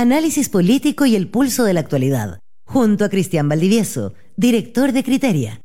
análisis 0.00 0.48
político 0.48 1.04
y 1.04 1.14
el 1.14 1.28
pulso 1.28 1.64
de 1.64 1.74
la 1.74 1.80
actualidad, 1.80 2.40
junto 2.64 3.04
a 3.04 3.10
Cristian 3.10 3.48
Valdivieso, 3.48 4.14
director 4.34 4.92
de 4.92 5.04
Criteria. 5.04 5.60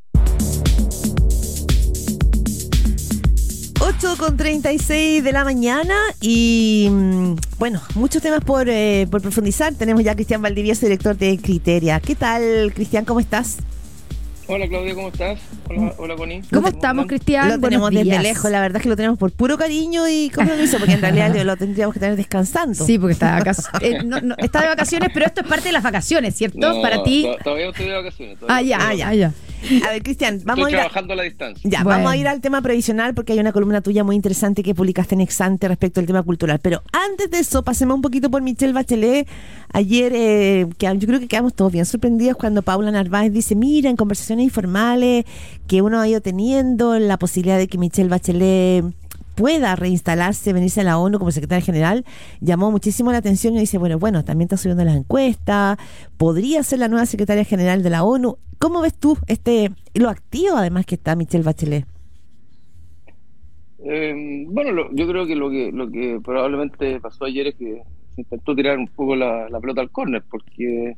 8 3.80 4.16
con 4.18 4.36
36 4.36 5.24
de 5.24 5.32
la 5.32 5.46
mañana 5.46 5.96
y 6.20 6.90
mm, 6.92 7.36
bueno, 7.58 7.82
muchos 7.96 8.22
temas 8.22 8.44
por, 8.44 8.68
eh, 8.68 9.08
por 9.10 9.22
profundizar. 9.22 9.74
Tenemos 9.76 10.04
ya 10.04 10.12
a 10.12 10.16
Cristian 10.16 10.42
Valdivieso, 10.42 10.86
director 10.86 11.16
de 11.16 11.38
Criteria. 11.38 12.02
¿Qué 12.02 12.16
tal, 12.16 12.74
Cristian? 12.74 13.06
¿Cómo 13.06 13.22
estás? 13.22 13.58
Hola 14.48 14.68
Claudia, 14.68 14.94
¿cómo 14.94 15.08
estás? 15.08 15.40
Hola, 15.68 15.94
hola 15.98 16.16
Connie. 16.16 16.42
¿Cómo 16.54 16.68
estamos, 16.68 17.08
Cristian? 17.08 17.50
Lo 17.50 17.60
tenemos 17.60 17.90
desde 17.90 18.20
lejos, 18.20 18.52
la 18.52 18.62
verdad 18.62 18.78
es 18.78 18.84
que 18.84 18.90
lo 18.90 18.96
tenemos 18.96 19.18
por 19.18 19.32
puro 19.32 19.58
cariño 19.58 20.08
y 20.08 20.30
compromiso, 20.30 20.78
porque 20.80 20.94
en 20.94 21.02
realidad 21.02 21.36
lo 21.44 21.58
tendríamos 21.58 21.94
que 21.94 22.00
tener 22.00 22.16
descansando. 22.16 22.76
Sí, 22.76 23.00
porque 23.00 23.14
está, 23.14 23.40
eh, 23.82 24.00
está 24.38 24.62
de 24.62 24.68
vacaciones, 24.68 25.10
pero 25.14 25.26
esto 25.26 25.42
es 25.42 25.48
parte 25.48 25.70
de 25.70 25.72
las 25.72 25.82
vacaciones, 25.82 26.36
¿cierto? 26.36 26.82
Para 26.82 27.02
ti. 27.04 27.28
Todavía 27.44 27.70
estoy 27.70 27.88
de 27.88 27.94
vacaciones. 27.94 28.38
Ah, 28.48 28.62
ya, 28.62 28.94
ya, 28.94 29.14
ya. 29.14 29.34
A 29.86 29.90
ver, 29.90 30.04
Cristian, 30.04 30.42
vamos 30.44 30.68
a 30.68 30.70
ir 30.70 30.76
trabajando 30.76 31.14
a, 31.14 31.16
la 31.16 31.24
distancia. 31.24 31.70
Ya, 31.70 31.84
vamos 31.84 32.12
a 32.12 32.18
ir 32.18 32.28
al 32.28 32.42
tema 32.42 32.62
previsional 32.62 33.14
porque 33.14 33.34
hay 33.34 33.40
una 33.40 33.52
columna 33.52 33.82
tuya 33.82 34.04
muy 34.04 34.16
interesante 34.16 34.64
que 34.64 34.76
publicaste 34.76 35.16
en 35.16 35.22
Exante 35.22 35.68
respecto 35.68 36.00
al 36.00 36.06
tema 36.06 36.24
cultural. 36.24 36.60
Pero 36.62 36.82
antes 36.92 37.30
de 37.32 37.40
eso, 37.40 37.64
pasemos 37.64 37.96
un 37.96 38.02
poquito 38.02 38.30
por 38.30 38.42
Michelle 38.42 38.74
Bachelet. 38.74 39.28
Ayer, 39.74 40.14
eh, 40.16 40.68
que 40.78 40.86
yo 40.86 41.08
creo 41.08 41.20
que 41.20 41.28
quedamos 41.28 41.54
todos 41.54 41.72
bien 41.72 41.86
sorprendidos 41.86 42.38
cuando 42.38 42.62
Paula 42.62 42.92
Narváez 42.92 43.32
dice, 43.34 43.56
mira, 43.56 43.90
en 43.90 43.96
conversaciones 43.96 44.44
informales 44.46 45.26
que 45.68 45.82
uno 45.82 46.00
ha 46.00 46.08
ido 46.08 46.22
teniendo 46.22 46.98
la 47.00 47.18
posibilidad 47.18 47.58
de 47.58 47.68
que 47.68 47.78
Michelle 47.78 48.10
Bachelet 48.10 48.86
pueda 49.36 49.76
reinstalarse, 49.76 50.54
venirse 50.54 50.82
a 50.82 50.86
la 50.86 50.98
ONU 50.98 51.20
como 51.20 51.32
secretaria 51.32 51.64
general, 51.64 52.06
llamó 52.42 52.72
muchísimo 52.72 53.12
la 53.12 53.20
atención 53.20 53.56
y 53.56 53.60
dice, 53.60 53.78
bueno, 53.78 54.00
bueno, 54.00 54.24
también 54.24 54.46
está 54.46 54.58
subiendo 54.58 54.84
las 54.84 54.96
encuestas, 54.96 55.78
podría 56.18 56.64
ser 56.64 56.80
la 56.80 56.88
nueva 56.88 57.06
secretaria 57.06 57.44
general 57.44 57.84
de 57.84 57.90
la 57.90 58.04
ONU. 58.04 58.38
¿Cómo 58.58 58.82
ves 58.82 58.96
tú 58.98 59.18
este 59.28 59.72
lo 59.94 60.10
activo 60.10 60.56
además 60.56 60.86
que 60.86 60.96
está 60.96 61.16
Michelle 61.16 61.44
Bachelet? 61.44 61.86
Eh, 63.88 64.46
bueno, 64.48 64.90
yo 64.94 65.08
creo 65.08 65.28
que 65.28 65.36
lo 65.36 65.50
que 65.52 65.72
lo 65.72 65.92
que 65.92 66.20
probablemente 66.24 67.00
pasó 67.00 67.26
ayer 67.26 67.48
es 67.48 67.56
que 67.56 67.84
se 68.16 68.22
intentó 68.22 68.56
tirar 68.56 68.80
un 68.80 68.88
poco 68.88 69.16
la, 69.16 69.48
pelota 69.62 69.82
al 69.82 69.92
córner 69.92 70.24
porque 70.30 70.96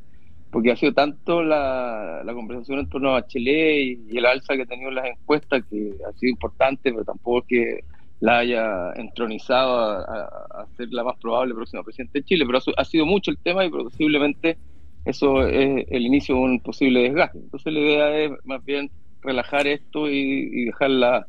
porque 0.52 0.72
ha 0.72 0.78
sido 0.78 0.94
tanto 0.94 1.44
la, 1.44 2.22
conversación 2.34 2.80
en 2.80 2.90
torno 2.90 3.10
a 3.10 3.14
Bachelet 3.14 4.00
y, 4.10 4.18
el 4.18 4.26
alza 4.26 4.56
que 4.56 4.62
ha 4.62 4.66
tenido 4.66 4.90
en 4.90 4.96
las 4.96 5.08
encuestas 5.08 5.66
que 5.70 5.96
ha 6.08 6.14
sido 6.14 6.30
importante, 6.30 6.92
pero 6.94 7.04
tampoco 7.04 7.40
es 7.40 7.46
que 7.48 7.84
la 8.20 8.40
haya 8.40 8.94
entronizado 8.96 9.80
a, 9.80 10.66
ser 10.76 10.90
la 10.92 11.04
más 11.04 11.18
probable 11.20 11.54
próxima 11.54 11.84
presidente 11.84 12.20
de 12.20 12.26
Chile, 12.26 12.46
pero 12.46 12.60
ha, 12.78 12.86
sido 12.86 13.06
mucho 13.06 13.32
el 13.32 13.38
tema 13.38 13.66
y 13.66 13.70
posiblemente 13.70 14.58
eso 15.06 15.46
es 15.48 15.86
el 15.90 16.06
inicio 16.06 16.36
de 16.36 16.42
un 16.42 16.60
posible 16.60 17.04
desgaste. 17.04 17.38
Entonces 17.38 17.74
la 17.74 17.80
idea 17.80 18.18
es 18.18 18.32
más 18.44 18.64
bien 18.66 18.90
relajar 19.22 19.68
esto 19.68 20.10
y, 20.10 20.66
dejarla 20.66 21.28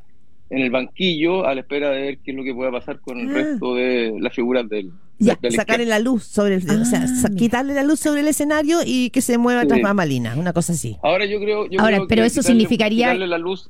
en 0.50 0.60
el 0.60 0.70
banquillo 0.70 1.46
a 1.46 1.54
la 1.54 1.60
espera 1.60 1.90
de 1.90 2.00
ver 2.00 2.18
qué 2.18 2.30
es 2.30 2.36
lo 2.36 2.42
que 2.42 2.54
pueda 2.54 2.70
pasar 2.70 3.00
con 3.00 3.18
el 3.18 3.28
ah. 3.30 3.34
resto 3.34 3.74
de 3.74 4.16
las 4.18 4.34
figuras 4.34 4.66
del 4.68 4.92
ya, 5.18 5.36
sacarle 5.50 5.84
la 5.84 5.98
luz 5.98 6.24
sobre 6.24 6.54
el, 6.54 6.62
o 6.62 6.84
sea, 6.84 7.04
ah, 7.04 7.28
quitarle 7.36 7.74
la 7.74 7.82
luz 7.82 7.98
sobre 7.98 8.20
el 8.20 8.28
escenario 8.28 8.78
y 8.86 9.10
que 9.10 9.20
se 9.20 9.36
mueva 9.36 9.66
tras 9.66 9.80
mamalinas, 9.80 10.36
una 10.36 10.52
cosa 10.52 10.74
así. 10.74 10.96
Ahora 11.02 11.26
yo 11.26 11.40
creo, 11.40 11.66
Ahora, 11.78 12.02
pero 12.08 12.22
eso 12.22 12.42
significaría 12.42 13.12
la 13.14 13.38
luz 13.38 13.68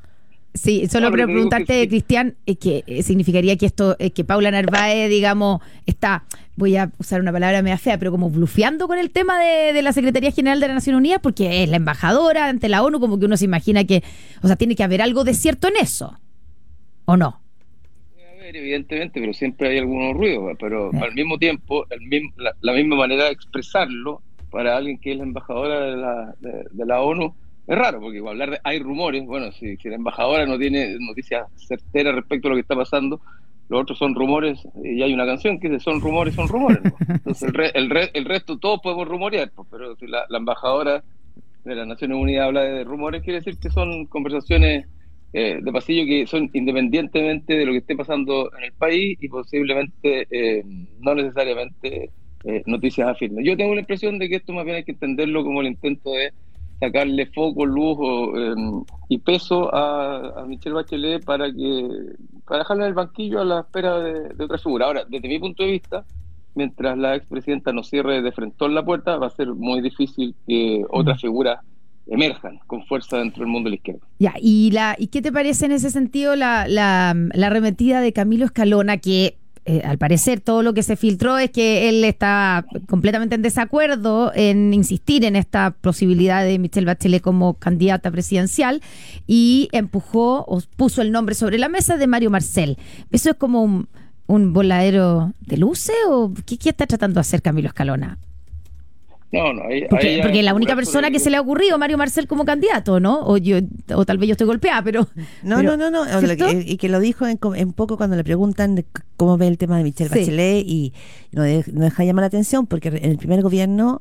Sí, 0.59 0.89
solo 0.89 1.12
preguntarte, 1.12 1.89
Cristian, 1.89 2.34
es 2.45 2.59
que 2.59 2.83
eh, 2.87 3.03
significaría 3.05 3.56
que 3.56 3.67
esto, 3.67 3.97
que 4.14 4.25
Paula 4.25 4.51
Narváez, 4.51 5.09
digamos, 5.09 5.61
está, 5.87 6.25
voy 6.56 6.77
a 6.77 6.91
usar 6.98 7.20
una 7.20 7.31
palabra 7.31 7.62
media 7.62 7.78
fea, 7.78 7.97
pero 7.97 8.11
como 8.11 8.28
blufeando 8.28 8.89
con 8.89 8.98
el 8.98 9.11
tema 9.11 9.39
de, 9.39 9.81
la 9.83 9.92
Secretaría 9.92 10.33
General 10.33 10.59
de 10.59 10.67
la 10.67 10.75
Nación 10.75 10.97
Unida, 10.97 11.20
porque 11.20 11.62
es 11.62 11.69
la 11.69 11.77
embajadora 11.77 12.48
ante 12.48 12.69
la 12.69 12.83
ONU, 12.83 12.98
como 12.98 13.20
que 13.20 13.27
uno 13.27 13.36
se 13.36 13.45
imagina 13.45 13.84
que, 13.84 14.03
o 14.42 14.48
sea, 14.48 14.56
tiene 14.56 14.75
que 14.75 14.83
haber 14.83 15.01
algo 15.01 15.23
de 15.23 15.34
cierto 15.34 15.69
en 15.69 15.75
eso, 15.81 16.19
¿o 17.05 17.17
no? 17.17 17.40
evidentemente, 18.51 19.20
pero 19.20 19.35
siempre 19.35 19.69
hay 19.69 19.79
algunos 19.79 20.17
ruidos, 20.17 20.57
pero 20.58 20.90
al 21.02 21.13
mismo 21.13 21.36
tiempo, 21.36 21.86
el 21.90 22.01
la, 22.63 22.73
misma 22.73 22.96
manera 22.96 23.25
de 23.25 23.33
expresarlo 23.33 24.23
para 24.51 24.75
alguien 24.75 24.98
que 24.98 25.13
es 25.13 25.19
la 25.19 25.25
embajadora 25.25 25.80
de 25.83 25.96
la, 25.98 26.35
de 26.40 26.86
la 26.86 27.02
ONU 27.02 27.35
es 27.68 27.79
raro, 27.79 28.01
porque 28.01 28.18
hablar 28.18 28.51
de, 28.51 28.61
hay 28.64 28.79
rumores, 28.79 29.27
bueno, 29.27 29.52
si, 29.52 29.77
la 29.84 29.96
embajadora 29.96 30.46
no 30.46 30.58
tiene 30.58 30.96
noticias 30.98 31.46
certeras 31.56 32.14
respecto 32.14 32.48
a 32.48 32.51
lo 32.51 32.56
que 32.56 32.62
está 32.62 32.74
pasando, 32.74 33.20
los 33.68 33.83
otros 33.83 33.98
son 33.98 34.14
rumores, 34.14 34.67
y 34.83 35.02
hay 35.02 35.12
una 35.12 35.27
canción 35.27 35.61
que 35.61 35.68
dice 35.68 35.84
son 35.84 36.01
rumores, 36.01 36.34
son 36.34 36.48
rumores. 36.48 36.80
Entonces 37.08 37.52
el, 37.74 37.92
el, 38.14 38.24
resto 38.24 38.58
todos 38.58 38.80
podemos 38.83 39.07
rumorear, 39.07 39.52
pues, 39.55 39.68
pero 39.70 39.95
si 39.96 40.07
la, 40.07 40.24
embajadora 40.30 41.05
de 41.64 41.74
las 41.74 41.86
Naciones 41.86 42.17
Unidas 42.17 42.46
habla 42.46 42.62
de 42.62 42.84
rumores, 42.84 43.23
quiere 43.23 43.40
decir 43.40 43.58
que 43.58 43.68
son 43.68 44.07
conversaciones 44.07 44.86
eh, 45.34 45.58
de 45.61 45.73
pasillo 45.73 46.07
que 46.07 46.27
son 46.27 46.48
independientemente 46.55 47.55
de 47.55 47.67
lo 47.67 47.73
que 47.73 47.78
esté 47.78 47.95
pasando 47.95 48.51
en 48.57 48.64
el 48.64 48.73
país 48.73 49.18
y 49.20 49.28
posiblemente 49.28 50.27
eh, 50.30 50.64
no 51.01 51.14
necesariamente 51.14 52.11
eh, 52.45 52.62
noticias 52.64 53.08
afirmes. 53.08 53.45
Yo 53.45 53.55
tengo 53.58 53.74
la 53.74 53.80
impresión 53.80 54.18
de 54.18 54.30
que 54.30 54.36
esto 54.36 54.55
más 54.55 54.64
bien 54.64 54.77
hay 54.77 54.84
que 54.84 54.92
entenderlo 54.92 55.45
como 55.45 55.61
el 55.61 55.67
intento 55.67 56.12
de 56.12 56.33
sacarle 56.80 57.27
foco, 57.27 57.66
lujo 57.66 58.36
em, 58.39 58.84
y 59.08 59.18
peso 59.18 59.74
a, 59.74 60.44
Michelle 60.46 60.74
Bachelet 60.74 61.24
para 61.24 61.52
que 61.52 61.89
para 62.46 62.61
dejarla 62.61 62.84
en 62.84 62.89
el 62.89 62.94
banquillo 62.94 63.40
a 63.40 63.44
la 63.44 63.61
espera 63.61 63.98
de, 63.98 64.42
otra 64.42 64.58
figura. 64.58 64.86
Ahora, 64.86 65.05
desde 65.08 65.28
mi 65.28 65.39
punto 65.39 65.62
de 65.62 65.72
vista, 65.72 66.05
mientras 66.55 66.96
la 66.96 67.16
expresidenta 67.16 67.72
no 67.72 67.83
cierre 67.83 68.22
de 68.22 68.33
frente 68.33 68.64
a 68.64 68.68
la 68.68 68.84
puerta, 68.84 69.16
va 69.18 69.27
a 69.27 69.30
ser 69.30 69.48
muy 69.48 69.80
difícil 69.80 70.34
que 70.46 70.84
otras 70.89 71.20
figuras 71.20 71.61
emerjan 72.06 72.58
con 72.66 72.86
fuerza 72.86 73.18
dentro 73.18 73.40
del 73.42 73.52
mundo 73.52 73.66
de 73.66 73.70
la 73.72 73.77
izquierda. 73.77 74.06
Ya, 74.18 74.34
¿y, 74.40 74.70
la, 74.70 74.96
y 74.98 75.08
qué 75.08 75.20
te 75.20 75.30
parece 75.30 75.66
en 75.66 75.72
ese 75.72 75.90
sentido 75.90 76.36
la, 76.36 76.66
la, 76.66 77.14
la 77.34 77.46
arremetida 77.48 78.00
de 78.00 78.14
Camilo 78.14 78.46
Escalona 78.46 78.96
que 78.96 79.36
eh, 79.70 79.83
al 79.84 79.98
parecer 79.98 80.40
todo 80.40 80.62
lo 80.62 80.73
que 80.73 80.83
se 80.83 80.96
filtró 80.96 81.36
es 81.36 81.51
que 81.51 81.90
él 81.90 82.02
está 82.02 82.64
completamente 82.89 83.34
en 83.34 83.42
desacuerdo 83.42 84.33
en 84.34 84.73
insistir 84.73 85.27
en 85.27 85.36
esta 85.36 85.73
posibilidad 85.73 86.42
de 86.42 86.58
Michelle 86.58 86.86
Bachelet 86.86 87.20
como 87.20 87.52
candidata 87.52 88.11
presidencial 88.11 88.80
y 89.27 89.68
empujó 89.73 90.46
o 90.48 90.62
puso 90.77 91.02
el 91.02 91.12
nombre 91.12 91.34
sobre 91.34 91.58
la 91.58 91.68
mesa 91.68 91.98
de 91.98 92.07
Mario 92.07 92.30
Marcel. 92.30 92.78
¿Eso 93.11 93.28
es 93.28 93.36
como 93.36 93.62
un, 94.27 94.52
voladero 94.55 95.34
de 95.40 95.58
luces 95.58 95.96
o 96.08 96.33
qué, 96.46 96.57
qué 96.57 96.70
está 96.70 96.86
tratando 96.86 97.17
de 97.17 97.20
hacer 97.20 97.42
Camilo 97.42 97.68
Escalona? 97.68 98.17
No, 99.30 99.52
no, 99.52 99.62
porque, 99.90 100.20
porque 100.22 100.42
la 100.42 100.55
única 100.55 100.74
persona 100.74 101.11
que 101.11 101.18
se 101.18 101.28
le 101.28 101.36
ha 101.36 101.42
ocurrido 101.42 101.77
Mario 101.78 101.98
Marcel 101.98 102.27
como 102.27 102.46
candidato, 102.46 102.98
¿no? 102.98 103.20
O 103.27 103.36
yo 103.36 103.58
o 103.94 104.06
tal 104.06 104.16
vez 104.16 104.28
yo 104.28 104.33
estoy 104.33 104.46
golpeada, 104.46 104.83
pero 104.83 105.06
no, 105.42 105.62
no, 105.62 105.77
no, 105.77 105.90
no, 105.90 106.05
y 106.64 106.77
que 106.78 106.89
lo 106.89 106.98
dijo 106.98 107.27
en, 107.27 107.72
poco 107.72 107.98
cuando 107.98 108.16
le 108.16 108.24
preguntan 108.24 108.83
cómo 109.18 109.36
ve 109.36 109.48
el 109.48 109.58
tema 109.58 109.77
de 109.77 109.84
Michelle 109.84 110.08
Bachelet 110.08 110.64
y 110.66 110.94
no, 111.33 111.42
deja 111.42 112.05
llamar 112.05 112.22
la 112.22 112.28
atención 112.28 112.66
porque 112.66 112.89
en 112.89 113.11
el 113.11 113.18
primer 113.18 113.42
gobierno 113.42 114.00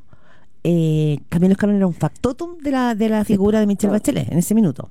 eh, 0.64 1.18
Camilo 1.28 1.52
Escalón 1.52 1.76
era 1.76 1.86
un 1.86 1.94
factotum 1.94 2.56
de 2.58 2.70
la 2.70 2.94
de 2.94 3.10
la 3.10 3.24
figura 3.24 3.60
de 3.60 3.66
Michelle 3.66 3.92
Bachelet 3.92 4.32
en 4.32 4.38
ese 4.38 4.54
minuto. 4.54 4.90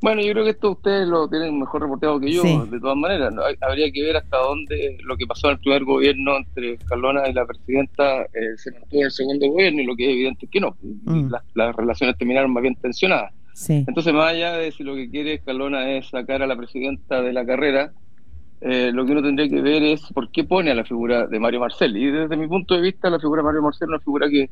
Bueno, 0.00 0.22
yo 0.22 0.32
creo 0.32 0.44
que 0.44 0.50
esto 0.50 0.70
ustedes 0.72 1.08
lo 1.08 1.28
tienen 1.28 1.58
mejor 1.58 1.82
reportado 1.82 2.20
que 2.20 2.30
yo, 2.30 2.42
de 2.66 2.78
todas 2.78 2.96
maneras. 2.96 3.34
Habría 3.60 3.90
que 3.90 4.02
ver 4.02 4.16
hasta 4.16 4.36
dónde 4.38 4.98
lo 5.02 5.16
que 5.16 5.26
pasó 5.26 5.48
en 5.48 5.54
el 5.54 5.58
primer 5.58 5.84
gobierno 5.84 6.36
entre 6.36 6.74
Escalona 6.74 7.28
y 7.28 7.32
la 7.32 7.44
presidenta 7.44 8.22
eh, 8.22 8.56
se 8.56 8.70
mantuvo 8.72 9.00
en 9.00 9.04
el 9.06 9.10
segundo 9.10 9.48
gobierno 9.48 9.82
y 9.82 9.86
lo 9.86 9.96
que 9.96 10.04
es 10.04 10.10
evidente 10.10 10.46
es 10.46 10.52
que 10.52 10.60
no. 10.60 10.76
Mm. 10.82 11.32
Las, 11.54 11.76
relaciones 11.76 12.16
terminaron 12.16 12.52
más 12.52 12.62
bien 12.62 12.76
tensionadas. 12.76 13.32
Entonces, 13.68 14.14
más 14.14 14.32
allá 14.32 14.52
de 14.52 14.70
si 14.70 14.84
lo 14.84 14.94
que 14.94 15.10
quiere 15.10 15.34
Escalona 15.34 15.90
es 15.90 16.08
sacar 16.08 16.42
a 16.42 16.46
la 16.46 16.56
presidenta 16.56 17.20
de 17.20 17.32
la 17.32 17.44
carrera, 17.44 17.92
eh, 18.60 18.90
lo 18.92 19.04
que 19.04 19.12
uno 19.12 19.22
tendría 19.22 19.48
que 19.48 19.60
ver 19.60 19.82
es 19.82 20.02
por 20.14 20.30
qué 20.30 20.44
pone 20.44 20.70
a 20.70 20.74
la 20.76 20.84
figura 20.84 21.26
de 21.26 21.40
Mario 21.40 21.60
Marcel. 21.60 21.96
Y 21.96 22.08
desde 22.10 22.36
mi 22.36 22.46
punto 22.46 22.74
de 22.74 22.82
vista, 22.82 23.10
la 23.10 23.18
figura 23.18 23.42
de 23.42 23.46
Mario 23.46 23.62
Marcel 23.62 23.86
es 23.86 23.88
una 23.88 23.98
figura 24.00 24.28
que 24.28 24.48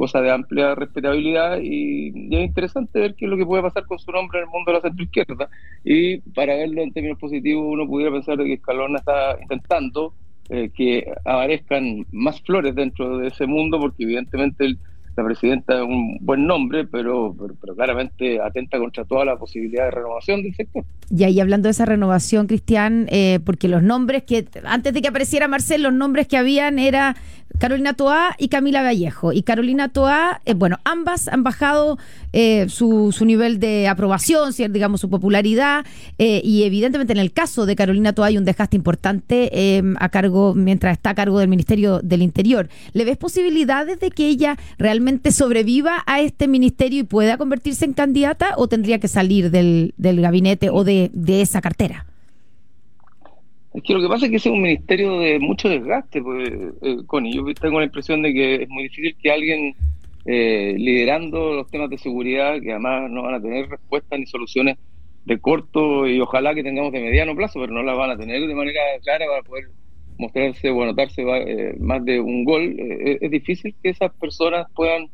cosa 0.00 0.22
de 0.22 0.30
amplia 0.30 0.74
respetabilidad 0.74 1.58
y, 1.60 2.08
es 2.34 2.40
interesante 2.40 2.98
ver 2.98 3.14
qué 3.14 3.26
es 3.26 3.30
lo 3.30 3.36
que 3.36 3.44
puede 3.44 3.62
pasar 3.62 3.84
con 3.84 3.98
su 3.98 4.10
nombre 4.10 4.38
en 4.38 4.44
el 4.44 4.50
mundo 4.50 4.70
de 4.70 4.78
la 4.78 4.80
centroizquierda. 4.80 5.50
Y 5.84 6.20
para 6.32 6.56
verlo 6.56 6.80
en 6.80 6.90
términos 6.90 7.18
positivos, 7.18 7.66
uno 7.66 7.86
pudiera 7.86 8.10
pensar 8.10 8.38
que 8.38 8.54
Escalona 8.54 8.98
está 8.98 9.36
intentando 9.42 10.14
eh, 10.48 10.70
que 10.74 11.04
aparezcan 11.26 12.06
más 12.12 12.40
flores 12.40 12.74
dentro 12.74 13.18
de 13.18 13.28
ese 13.28 13.44
mundo, 13.46 13.78
porque 13.78 14.04
evidentemente 14.04 14.74
la 15.16 15.24
presidenta 15.24 15.74
es 15.74 15.82
un 15.82 16.16
buen 16.22 16.46
nombre, 16.46 16.86
pero, 16.86 17.36
pero, 17.60 17.74
claramente 17.74 18.40
atenta 18.40 18.78
contra 18.78 19.04
toda 19.04 19.26
la 19.26 19.36
posibilidad 19.36 19.84
de 19.84 19.90
renovación 19.90 20.42
del 20.42 20.54
sector. 20.54 20.84
Y 21.10 21.24
ahí 21.24 21.40
hablando 21.40 21.66
de 21.66 21.72
esa 21.72 21.84
renovación, 21.84 22.46
Cristian, 22.46 23.06
eh, 23.10 23.40
porque 23.44 23.68
los 23.68 23.82
nombres 23.82 24.22
que, 24.22 24.46
antes 24.64 24.94
de 24.94 25.02
que 25.02 25.08
apareciera 25.08 25.46
Marcel, 25.46 25.82
los 25.82 25.92
nombres 25.92 26.26
que 26.26 26.38
habían 26.38 26.78
era 26.78 27.16
Carolina 27.58 27.94
Toá 27.94 28.34
y 28.38 28.48
Camila 28.48 28.82
Vallejo. 28.82 29.32
Y 29.32 29.42
Carolina 29.42 29.88
Toá, 29.88 30.40
eh, 30.44 30.54
bueno, 30.54 30.78
ambas 30.84 31.28
han 31.28 31.42
bajado 31.42 31.98
eh, 32.32 32.66
su, 32.68 33.12
su, 33.12 33.24
nivel 33.24 33.60
de 33.60 33.88
aprobación, 33.88 34.52
digamos, 34.70 35.00
su 35.00 35.10
popularidad. 35.10 35.84
Eh, 36.18 36.40
y 36.44 36.62
evidentemente 36.64 37.12
en 37.12 37.18
el 37.18 37.32
caso 37.32 37.66
de 37.66 37.76
Carolina 37.76 38.12
Toá 38.12 38.26
hay 38.26 38.38
un 38.38 38.44
desgaste 38.44 38.76
importante 38.76 39.50
a 39.98 40.08
cargo, 40.08 40.54
mientras 40.54 40.92
está 40.92 41.10
a 41.10 41.14
cargo 41.14 41.38
del 41.38 41.48
Ministerio 41.48 42.00
del 42.00 42.22
Interior. 42.22 42.68
¿Le 42.92 43.04
ves 43.04 43.16
posibilidades 43.16 44.00
de 44.00 44.10
que 44.10 44.28
ella 44.28 44.56
realmente 44.78 45.32
sobreviva 45.32 46.02
a 46.06 46.20
este 46.20 46.48
ministerio 46.48 47.00
y 47.00 47.04
pueda 47.04 47.36
convertirse 47.36 47.84
en 47.84 47.92
candidata 47.92 48.54
o 48.56 48.68
tendría 48.68 48.98
que 49.00 49.08
salir 49.08 49.50
del, 49.50 49.94
del 49.96 50.20
gabinete 50.20 50.70
o 50.70 50.84
de, 50.84 51.10
de 51.12 51.42
esa 51.42 51.60
cartera? 51.60 52.06
Es 53.72 53.82
que 53.84 53.94
lo 53.94 54.00
que 54.00 54.08
pasa 54.08 54.26
es 54.26 54.30
que 54.30 54.36
es 54.38 54.46
un 54.46 54.62
ministerio 54.62 55.20
de 55.20 55.38
mucho 55.38 55.68
desgaste, 55.68 56.20
pues, 56.20 56.50
eh, 56.82 56.96
Connie. 57.06 57.34
Yo 57.34 57.44
tengo 57.54 57.78
la 57.78 57.86
impresión 57.86 58.20
de 58.22 58.32
que 58.32 58.54
es 58.62 58.68
muy 58.68 58.84
difícil 58.84 59.16
que 59.22 59.30
alguien 59.30 59.74
eh, 60.26 60.74
liderando 60.76 61.54
los 61.54 61.70
temas 61.70 61.88
de 61.88 61.96
seguridad, 61.96 62.60
que 62.60 62.72
además 62.72 63.10
no 63.10 63.22
van 63.22 63.34
a 63.34 63.40
tener 63.40 63.68
respuestas 63.68 64.18
ni 64.18 64.26
soluciones 64.26 64.76
de 65.24 65.38
corto 65.38 66.06
y 66.06 66.20
ojalá 66.20 66.54
que 66.54 66.62
tengamos 66.62 66.92
de 66.92 67.00
mediano 67.00 67.34
plazo, 67.34 67.60
pero 67.60 67.72
no 67.72 67.82
las 67.82 67.96
van 67.96 68.10
a 68.10 68.18
tener 68.18 68.46
de 68.46 68.54
manera 68.54 68.80
clara 69.02 69.24
para 69.26 69.42
poder 69.42 69.64
mostrarse 70.18 70.70
o 70.70 70.82
anotarse 70.82 71.22
eh, 71.22 71.74
más 71.78 72.04
de 72.04 72.20
un 72.20 72.44
gol. 72.44 72.76
Eh, 72.78 73.18
es 73.20 73.30
difícil 73.30 73.74
que 73.82 73.90
esas 73.90 74.12
personas 74.14 74.66
puedan 74.74 75.08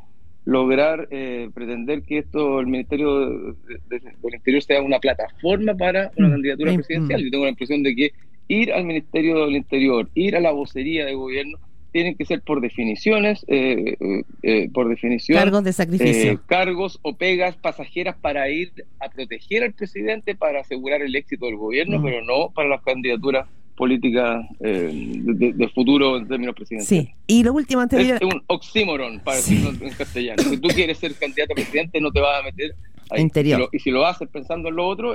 lograr 0.45 1.09
pretender 1.09 2.03
que 2.03 2.19
esto, 2.19 2.61
el 2.61 2.67
Ministerio 2.67 3.53
del 3.89 4.35
Interior 4.35 4.63
sea 4.63 4.81
una 4.81 5.01
plataforma 5.01 5.75
para 5.75 6.13
una 6.17 6.29
mm, 6.29 6.31
candidatura 6.31 6.75
presidencial. 6.75 7.25
Yo 7.25 7.31
tengo 7.31 7.45
la 7.45 7.51
impresión 7.51 7.83
de 7.83 7.95
que 7.97 8.13
ir 8.49 8.73
al 8.73 8.85
Ministerio 8.85 9.45
del 9.45 9.57
Interior, 9.57 10.09
ir 10.15 10.37
a 10.37 10.41
la 10.41 10.53
vocería 10.53 11.05
de 11.05 11.15
gobierno, 11.15 11.59
tienen 11.97 12.15
que 12.15 12.27
ser 12.27 12.43
por 12.43 12.61
definiciones, 12.61 13.43
eh, 13.49 13.97
eh, 13.99 14.23
eh, 14.43 14.69
por 14.73 14.87
definición, 14.87 15.39
cargos 15.39 15.65
de 15.65 15.73
sacrificio, 15.73 16.43
cargos 16.47 16.99
o 17.01 17.17
pegas 17.17 17.57
pasajeras 17.57 18.17
para 18.21 18.51
ir 18.51 18.71
a 19.01 19.09
proteger 19.09 19.63
al 19.63 19.73
presidente, 19.73 20.35
para 20.35 20.61
asegurar 20.61 21.01
el 21.01 21.17
éxito 21.17 21.47
del 21.47 21.57
gobierno, 21.57 22.03
pero 22.03 22.23
no 22.23 22.51
para 22.51 22.69
las 22.69 22.83
candidaturas 22.83 23.49
políticas 23.77 24.47
de, 24.61 25.71
futuro 25.75 26.19
en 26.19 26.29
términos 26.29 26.55
presidenciales. 26.55 27.09
Sí, 27.09 27.15
y 27.27 27.43
lo 27.43 27.55
último 27.55 27.81
antes 27.81 27.99
Es 27.99 28.21
un 28.21 28.43
oxímoron, 28.47 29.21
para 29.21 29.39
decirlo 29.39 29.71
en 29.81 29.95
castellano. 29.95 30.43
Si 30.43 30.59
tú 30.59 30.69
quieres 30.69 30.99
ser 30.99 31.15
candidato 31.15 31.53
a 31.53 31.57
presidente, 31.57 31.99
no 32.01 32.11
te 32.11 32.21
vas 32.21 32.41
a 32.41 32.43
meter 32.43 32.75
Interior. 33.17 33.69
Y, 33.73 33.79
si 33.79 33.91
lo, 33.91 34.07
haces 34.07 34.29
pensando 34.29 34.69
en 34.69 34.77
lo 34.77 34.87
otro... 34.87 35.15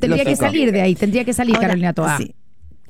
tendría 0.00 0.24
que 0.24 0.36
salir 0.36 0.72
de 0.72 0.80
ahí, 0.80 0.94
tendría 0.94 1.24
que 1.24 1.32
salir 1.32 1.58
Carolina 1.58 1.92
Toa. 1.92 2.18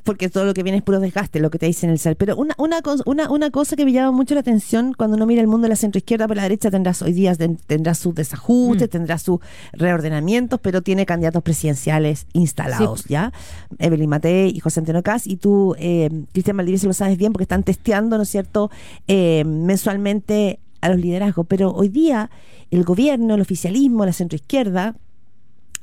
porque 0.04 0.28
todo 0.28 0.44
lo 0.44 0.54
que 0.54 0.62
viene 0.62 0.78
es 0.78 0.84
puro 0.84 1.00
desgaste, 1.00 1.40
lo 1.40 1.50
que 1.50 1.58
te 1.58 1.66
dicen 1.66 1.88
en 1.88 1.94
el 1.94 1.98
sal. 1.98 2.14
Pero 2.16 2.36
una, 2.36 2.54
una, 2.58 2.80
una, 3.06 3.30
una 3.30 3.50
cosa 3.50 3.74
que 3.74 3.84
me 3.84 3.92
llama 3.92 4.12
mucho 4.12 4.34
la 4.34 4.40
atención 4.40 4.92
cuando 4.96 5.16
uno 5.16 5.26
mira 5.26 5.40
el 5.40 5.48
mundo 5.48 5.64
de 5.64 5.70
la 5.70 5.76
centroizquierda, 5.76 6.28
por 6.28 6.36
la 6.36 6.42
derecha 6.42 6.70
tendrás 6.70 7.00
hoy 7.02 7.14
día 7.14 7.34
tendrá 7.34 7.94
sus 7.94 8.14
desajustes, 8.14 8.88
mm. 8.88 8.90
tendrá 8.90 9.18
sus 9.18 9.40
reordenamientos, 9.72 10.60
pero 10.60 10.82
tiene 10.82 11.06
candidatos 11.06 11.42
presidenciales 11.42 12.26
instalados, 12.34 13.04
¿ya? 13.06 13.32
Evelyn 13.78 14.10
Matei 14.10 14.50
y 14.54 14.60
José 14.60 14.80
Antonio 14.80 15.02
Caz, 15.02 15.26
y 15.26 15.36
tú, 15.36 15.74
eh, 15.78 16.10
Cristian 16.32 16.56
Maldivieso, 16.56 16.86
lo 16.86 16.92
sabes 16.92 17.16
bien 17.16 17.32
porque 17.32 17.44
están 17.44 17.62
testeando, 17.62 18.16
¿no 18.16 18.22
es 18.24 18.28
cierto?, 18.28 18.70
eh, 19.08 19.42
mensualmente 19.46 20.60
a 20.82 20.90
los 20.90 20.98
liderazgos. 20.98 21.46
Pero 21.48 21.72
hoy 21.72 21.88
día 21.88 22.30
el 22.74 22.84
gobierno, 22.84 23.34
el 23.34 23.40
oficialismo, 23.40 24.04
la 24.04 24.12
centroizquierda, 24.12 24.96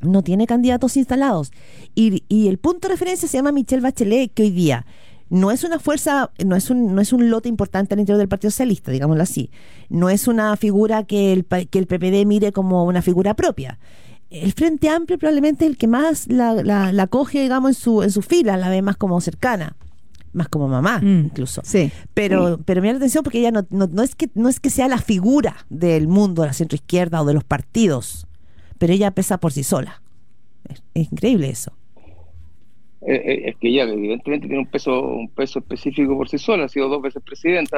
no 0.01 0.23
tiene 0.23 0.47
candidatos 0.47 0.97
instalados. 0.97 1.51
Y, 1.95 2.47
el 2.47 2.57
punto 2.57 2.87
de 2.87 2.93
referencia 2.93 3.27
se 3.27 3.37
llama 3.37 3.51
Michelle 3.51 3.81
Bachelet, 3.81 4.33
que 4.33 4.43
hoy 4.43 4.51
día 4.51 4.85
no 5.29 5.51
es 5.51 5.63
una 5.63 5.79
fuerza, 5.79 6.31
no 6.45 6.57
es 6.57 6.69
un, 6.69 6.93
no 6.93 7.01
es 7.01 7.13
un 7.13 7.29
lote 7.29 7.47
importante 7.47 7.93
al 7.93 8.01
interior 8.01 8.19
del 8.19 8.27
Partido 8.27 8.51
Socialista, 8.51 8.91
digámoslo 8.91 9.23
así. 9.23 9.49
No 9.89 10.09
es 10.09 10.27
una 10.27 10.57
figura 10.57 11.03
que 11.03 11.31
el, 11.31 11.45
que 11.45 11.79
el 11.79 11.87
PPD 11.87 12.25
mire 12.25 12.51
como 12.51 12.83
una 12.83 13.01
figura 13.01 13.33
propia. 13.33 13.79
El 14.29 14.51
Frente 14.51 14.89
Amplio 14.89 15.17
probablemente 15.17 15.65
es 15.65 15.71
el 15.71 15.77
que 15.77 15.87
más 15.87 16.27
la, 16.27 16.53
la, 16.63 17.07
coge, 17.07 17.41
digamos, 17.41 17.69
en 17.71 17.75
su, 17.75 18.03
en 18.03 18.11
su 18.11 18.21
fila, 18.21 18.57
la 18.57 18.69
ve 18.69 18.81
más 18.81 18.97
como 18.97 19.19
cercana 19.21 19.75
más 20.33 20.47
como 20.47 20.67
mamá, 20.67 20.99
mm, 20.99 21.25
incluso. 21.25 21.61
Sí. 21.63 21.91
Pero, 22.13 22.59
pero 22.65 22.81
me 22.81 22.87
da 22.87 22.93
la 22.93 22.97
atención 22.97 23.23
porque 23.23 23.39
ella 23.39 23.51
no, 23.51 23.65
no, 23.69 24.03
es 24.03 24.15
que, 24.15 24.29
no 24.35 24.49
es 24.49 24.59
que 24.59 24.69
sea 24.69 24.87
la 24.87 24.97
figura 24.97 25.65
del 25.69 26.07
mundo 26.07 26.41
de 26.41 26.49
la 26.49 26.53
centroizquierda 26.53 27.21
o 27.21 27.25
de 27.25 27.33
los 27.33 27.43
partidos, 27.43 28.27
pero 28.77 28.93
ella 28.93 29.11
pesa 29.11 29.39
por 29.39 29.51
sí 29.51 29.63
sola. 29.63 30.01
Es, 30.69 30.81
increíble 30.93 31.49
eso. 31.49 31.73
Eh, 33.01 33.15
eh, 33.15 33.41
es 33.49 33.55
que 33.57 33.69
ella 33.69 33.83
evidentemente 33.83 34.47
tiene 34.47 34.61
un 34.61 34.69
peso 34.69 35.01
un 35.01 35.27
peso 35.29 35.59
específico 35.59 36.15
por 36.15 36.29
sí 36.29 36.37
sola, 36.37 36.65
ha 36.65 36.69
sido 36.69 36.87
dos 36.87 37.01
veces 37.01 37.21
presidenta 37.23 37.77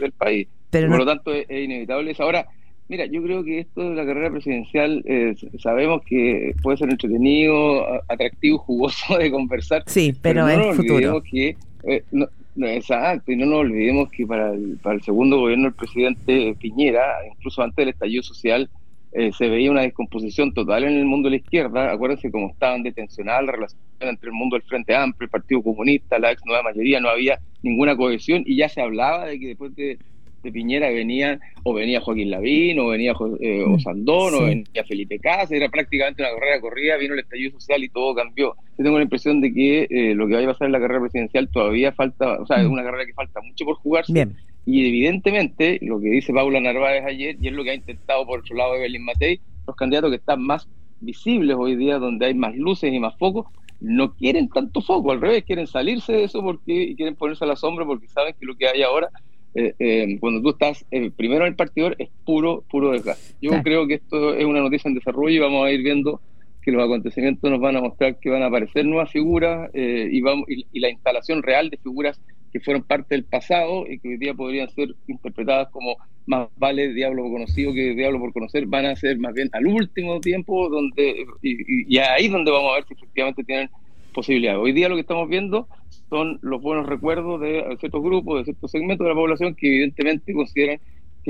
del 0.00 0.12
país. 0.12 0.48
Pero 0.70 0.88
por 0.88 0.98
lo 0.98 1.06
tanto 1.06 1.32
es, 1.32 1.46
inevitable 1.50 2.12
eso. 2.12 2.22
Ahora, 2.22 2.46
Mira, 2.90 3.06
yo 3.06 3.22
creo 3.22 3.44
que 3.44 3.60
esto 3.60 3.88
de 3.88 3.94
la 3.94 4.04
carrera 4.04 4.32
presidencial 4.32 5.00
eh, 5.06 5.36
sabemos 5.60 6.02
que 6.04 6.56
puede 6.60 6.76
ser 6.76 6.90
entretenido, 6.90 7.86
atractivo, 8.08 8.58
jugoso 8.58 9.16
de 9.16 9.30
conversar. 9.30 9.84
Sí, 9.86 10.12
pero, 10.20 10.44
no 10.44 10.56
nos 10.56 10.78
olvidemos 10.80 11.22
que 11.22 11.56
eh, 11.84 12.02
no, 12.10 12.26
exacto, 12.66 13.30
y 13.30 13.36
no 13.36 13.46
nos 13.46 13.60
olvidemos 13.60 14.10
que 14.10 14.26
para 14.26 14.52
el, 14.52 14.76
para 14.82 14.96
el 14.96 15.02
segundo 15.02 15.38
gobierno 15.38 15.66
del 15.66 15.74
presidente 15.74 16.56
Piñera, 16.58 17.04
incluso 17.30 17.62
antes 17.62 17.76
del 17.76 17.90
estallido 17.90 18.24
social, 18.24 18.68
eh, 19.12 19.30
se 19.38 19.48
veía 19.48 19.70
una 19.70 19.82
descomposición 19.82 20.52
total 20.52 20.82
en 20.82 20.96
el 20.96 21.04
mundo 21.04 21.28
de 21.28 21.36
la 21.36 21.42
izquierda. 21.42 21.92
Acuérdense 21.92 22.32
cómo 22.32 22.50
estaban 22.50 22.82
detencionadas 22.82 23.44
las 23.44 23.54
relaciones 23.54 23.86
entre 24.00 24.30
el 24.30 24.34
mundo 24.34 24.56
del 24.56 24.66
Frente 24.66 24.96
Amplio, 24.96 25.26
el 25.26 25.30
Partido 25.30 25.62
Comunista, 25.62 26.18
la 26.18 26.32
ex 26.32 26.44
nueva 26.44 26.64
mayoría, 26.64 26.98
no 26.98 27.08
había 27.08 27.38
ninguna 27.62 27.96
cohesión 27.96 28.42
y 28.46 28.56
ya 28.56 28.68
se 28.68 28.80
hablaba 28.80 29.26
de 29.26 29.38
que 29.38 29.46
después 29.46 29.76
de 29.76 29.96
de 30.42 30.52
Piñera 30.52 30.88
venían, 30.90 31.40
o 31.62 31.74
venía 31.74 32.00
Joaquín 32.00 32.30
Lavín, 32.30 32.78
o 32.78 32.88
venía 32.88 33.12
eh, 33.40 33.64
mm, 33.66 33.74
Osandón, 33.74 34.34
o 34.34 34.44
venía 34.44 34.84
Felipe 34.86 35.18
Casa, 35.18 35.54
era 35.54 35.68
prácticamente 35.68 36.22
una 36.22 36.32
carrera 36.32 36.60
corrida, 36.60 36.96
vino 36.96 37.14
el 37.14 37.20
estallido 37.20 37.52
social 37.52 37.82
y 37.84 37.88
todo 37.88 38.14
cambió. 38.14 38.54
Yo 38.78 38.84
tengo 38.84 38.98
la 38.98 39.04
impresión 39.04 39.40
de 39.40 39.52
que 39.52 39.86
eh, 39.90 40.14
lo 40.14 40.26
que 40.26 40.34
vaya 40.34 40.48
a 40.48 40.52
pasar 40.52 40.66
en 40.66 40.72
la 40.72 40.80
carrera 40.80 41.00
presidencial 41.00 41.48
todavía 41.48 41.92
falta, 41.92 42.40
o 42.40 42.46
sea, 42.46 42.58
es 42.58 42.68
mm. 42.68 42.72
una 42.72 42.82
carrera 42.82 43.06
que 43.06 43.14
falta 43.14 43.40
mucho 43.40 43.64
por 43.64 43.76
jugarse. 43.76 44.28
Y 44.66 44.86
evidentemente, 44.86 45.78
lo 45.82 46.00
que 46.00 46.10
dice 46.10 46.32
Paula 46.32 46.60
Narváez 46.60 47.04
ayer, 47.04 47.36
y 47.40 47.48
es 47.48 47.54
lo 47.54 47.64
que 47.64 47.70
ha 47.70 47.74
intentado 47.74 48.26
por 48.26 48.40
otro 48.40 48.56
lado 48.56 48.76
Evelyn 48.76 49.04
Matei, 49.04 49.40
los 49.66 49.74
candidatos 49.74 50.10
que 50.10 50.16
están 50.16 50.42
más 50.42 50.68
visibles 51.00 51.56
hoy 51.58 51.76
día, 51.76 51.98
donde 51.98 52.26
hay 52.26 52.34
más 52.34 52.54
luces 52.54 52.92
y 52.92 52.98
más 52.98 53.16
focos, 53.16 53.46
no 53.80 54.14
quieren 54.14 54.48
tanto 54.48 54.82
foco, 54.82 55.10
al 55.10 55.20
revés, 55.20 55.44
quieren 55.44 55.66
salirse 55.66 56.12
de 56.12 56.24
eso 56.24 56.42
porque 56.42 56.72
y 56.72 56.96
quieren 56.96 57.16
ponerse 57.16 57.44
a 57.44 57.48
la 57.48 57.56
sombra 57.56 57.86
porque 57.86 58.08
saben 58.08 58.34
que 58.38 58.46
lo 58.46 58.54
que 58.54 58.68
hay 58.68 58.82
ahora 58.82 59.08
eh, 59.54 59.74
eh, 59.80 60.16
cuando 60.20 60.40
tú 60.40 60.50
estás 60.50 60.86
eh, 60.92 61.10
primero 61.10 61.44
en 61.44 61.48
el 61.48 61.56
partidor 61.56 61.96
es 61.98 62.08
puro, 62.24 62.62
puro 62.70 62.92
desgaste. 62.92 63.34
Yo 63.42 63.50
creo 63.62 63.86
que 63.86 63.94
esto 63.94 64.34
es 64.34 64.44
una 64.44 64.60
noticia 64.60 64.88
en 64.88 64.94
desarrollo 64.94 65.34
y 65.34 65.38
vamos 65.38 65.66
a 65.66 65.72
ir 65.72 65.82
viendo 65.82 66.20
que 66.62 66.70
los 66.70 66.84
acontecimientos 66.84 67.50
nos 67.50 67.58
van 67.58 67.76
a 67.76 67.80
mostrar 67.80 68.18
que 68.20 68.30
van 68.30 68.42
a 68.42 68.46
aparecer 68.46 68.84
nuevas 68.84 69.10
figuras 69.10 69.70
y, 69.74 70.20
vamos, 70.20 70.44
y, 70.48 70.78
la 70.78 70.90
instalación 70.90 71.42
real 71.42 71.70
de 71.70 71.78
figuras 71.78 72.20
que 72.52 72.60
fueron 72.60 72.82
parte 72.82 73.14
del 73.14 73.24
pasado 73.24 73.86
y 73.88 73.98
que 73.98 74.08
hoy 74.08 74.16
día 74.18 74.34
podrían 74.34 74.68
ser 74.68 74.94
interpretadas 75.06 75.68
como 75.70 75.96
más 76.26 76.48
vale 76.58 76.92
diablo 76.92 77.22
conocido 77.30 77.72
que 77.72 77.94
diablo 77.94 78.20
por 78.20 78.32
conocer, 78.32 78.66
van 78.66 78.86
a 78.86 78.94
ser 78.94 79.18
más 79.18 79.32
bien 79.32 79.48
al 79.52 79.66
último 79.66 80.20
tiempo 80.20 80.68
donde 80.68 81.24
y, 81.42 81.94
y 81.94 81.98
ahí 81.98 82.28
donde 82.28 82.50
vamos 82.50 82.72
a 82.72 82.74
ver 82.74 82.84
si 82.86 82.94
efectivamente 82.94 83.42
tienen 83.42 83.70
posibilidades. 84.12 84.60
Hoy 84.60 84.72
día 84.72 84.88
lo 84.88 84.96
que 84.96 85.00
estamos 85.00 85.28
viendo 85.28 85.66
son 86.10 86.38
los 86.42 86.60
buenos 86.60 86.86
recuerdos 86.86 87.40
de 87.40 87.76
ciertos 87.78 88.02
grupos, 88.02 88.38
de 88.38 88.44
ciertos 88.44 88.70
segmentos 88.70 89.04
de 89.04 89.10
la 89.10 89.14
población 89.14 89.54
que 89.54 89.68
evidentemente 89.68 90.34
consideran 90.34 90.80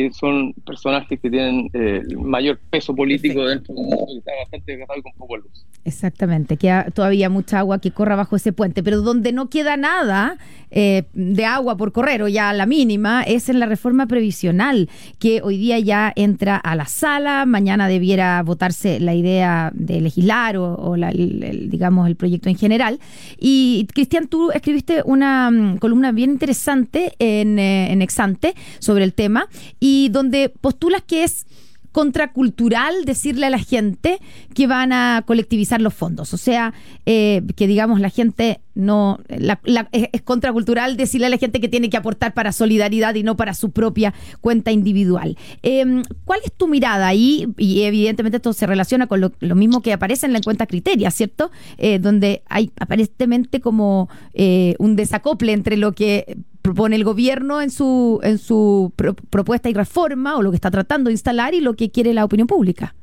que 0.08 0.14
son 0.14 0.52
personajes 0.66 1.20
que 1.20 1.30
tienen 1.30 1.70
eh, 1.72 2.02
mayor 2.16 2.58
peso 2.70 2.94
político 2.94 3.44
dentro 3.46 3.74
de 3.74 3.80
un 3.80 3.88
mundo 3.88 4.06
que 4.12 4.18
está 4.18 4.32
bastante 4.40 4.72
desgastado 4.72 4.98
y 5.00 5.02
con 5.02 5.12
poco 5.12 5.36
luz. 5.36 5.66
Exactamente, 5.84 6.56
queda 6.56 6.90
todavía 6.90 7.30
mucha 7.30 7.58
agua 7.58 7.80
que 7.80 7.90
corra 7.90 8.14
bajo 8.14 8.36
ese 8.36 8.52
puente, 8.52 8.82
pero 8.82 9.00
donde 9.00 9.32
no 9.32 9.48
queda 9.48 9.76
nada 9.76 10.36
eh, 10.70 11.04
de 11.14 11.44
agua 11.44 11.76
por 11.76 11.92
correr 11.92 12.22
o 12.22 12.28
ya 12.28 12.52
la 12.52 12.66
mínima 12.66 13.22
es 13.22 13.48
en 13.48 13.58
la 13.58 13.66
reforma 13.66 14.06
previsional, 14.06 14.88
que 15.18 15.40
hoy 15.42 15.56
día 15.56 15.78
ya 15.78 16.12
entra 16.14 16.56
a 16.56 16.76
la 16.76 16.86
sala, 16.86 17.46
mañana 17.46 17.88
debiera 17.88 18.42
votarse 18.42 19.00
la 19.00 19.14
idea 19.14 19.72
de 19.74 20.00
legislar 20.00 20.56
o, 20.58 20.94
el, 20.94 21.68
digamos 21.70 22.06
el 22.06 22.16
proyecto 22.16 22.48
en 22.48 22.56
general. 22.56 23.00
Y 23.38 23.86
Cristian, 23.92 24.28
tú 24.28 24.50
escribiste 24.52 25.02
una 25.04 25.50
mm, 25.50 25.78
columna 25.78 26.12
bien 26.12 26.30
interesante 26.30 27.14
en, 27.18 27.58
eh, 27.58 27.90
en 27.90 28.02
Exante 28.02 28.54
sobre 28.78 29.04
el 29.04 29.14
tema 29.14 29.48
y 29.80 29.89
donde 30.10 30.48
postulas 30.48 31.02
que 31.02 31.24
es 31.24 31.46
contracultural 31.92 33.04
decirle 33.04 33.46
a 33.46 33.50
la 33.50 33.58
gente 33.58 34.18
que 34.54 34.66
van 34.66 34.92
a 34.92 35.22
colectivizar 35.26 35.80
los 35.80 35.94
fondos. 35.94 36.32
O 36.34 36.36
sea, 36.36 36.72
eh, 37.06 37.42
que 37.56 37.66
digamos 37.66 38.00
la 38.00 38.10
gente 38.10 38.60
no 38.74 39.18
es, 39.28 40.22
contracultural 40.22 40.96
decirle 40.96 41.26
a 41.26 41.30
la 41.30 41.38
gente 41.38 41.60
que 41.60 41.68
tiene 41.68 41.90
que 41.90 41.96
aportar 41.96 42.32
para 42.32 42.52
solidaridad 42.52 43.14
y 43.16 43.22
no 43.22 43.36
para 43.36 43.54
su 43.54 43.72
propia 43.72 44.14
cuenta 44.40 44.70
individual. 44.70 45.36
Em, 45.62 46.02
¿Cuál 46.24 46.40
es 46.44 46.52
tu 46.52 46.68
mirada 46.68 47.08
ahí? 47.08 47.48
Y 47.58 47.82
evidentemente 47.82 48.36
esto 48.36 48.52
se 48.52 48.66
relaciona 48.66 49.06
con 49.06 49.20
lo, 49.20 49.54
mismo 49.56 49.82
que 49.82 49.92
aparece 49.92 50.26
en 50.26 50.32
la 50.32 50.40
cuenta 50.40 50.66
Criteria, 50.66 51.10
¿cierto? 51.10 51.50
Eh, 51.76 51.98
donde 51.98 52.42
hay 52.48 52.70
aparentemente 52.78 53.60
como 53.60 54.08
eh, 54.32 54.76
un 54.78 54.94
desacople 54.94 55.52
entre 55.52 55.76
lo 55.76 55.92
que 55.92 56.38
propone 56.70 56.94
el 56.94 57.04
gobierno 57.04 57.60
en 57.60 57.70
su, 57.70 58.20
en 58.22 58.38
su 58.38 58.92
propuesta 59.30 59.68
y 59.68 59.74
reforma 59.74 60.36
o 60.36 60.42
lo 60.42 60.50
que 60.50 60.56
está 60.56 60.70
tratando 60.70 61.08
de 61.08 61.14
instalar 61.14 61.52
y 61.52 61.60
lo 61.60 61.74
que 61.74 61.90
quiere 61.90 62.14
la 62.14 62.24
opinión 62.24 62.46
pública. 62.46 62.94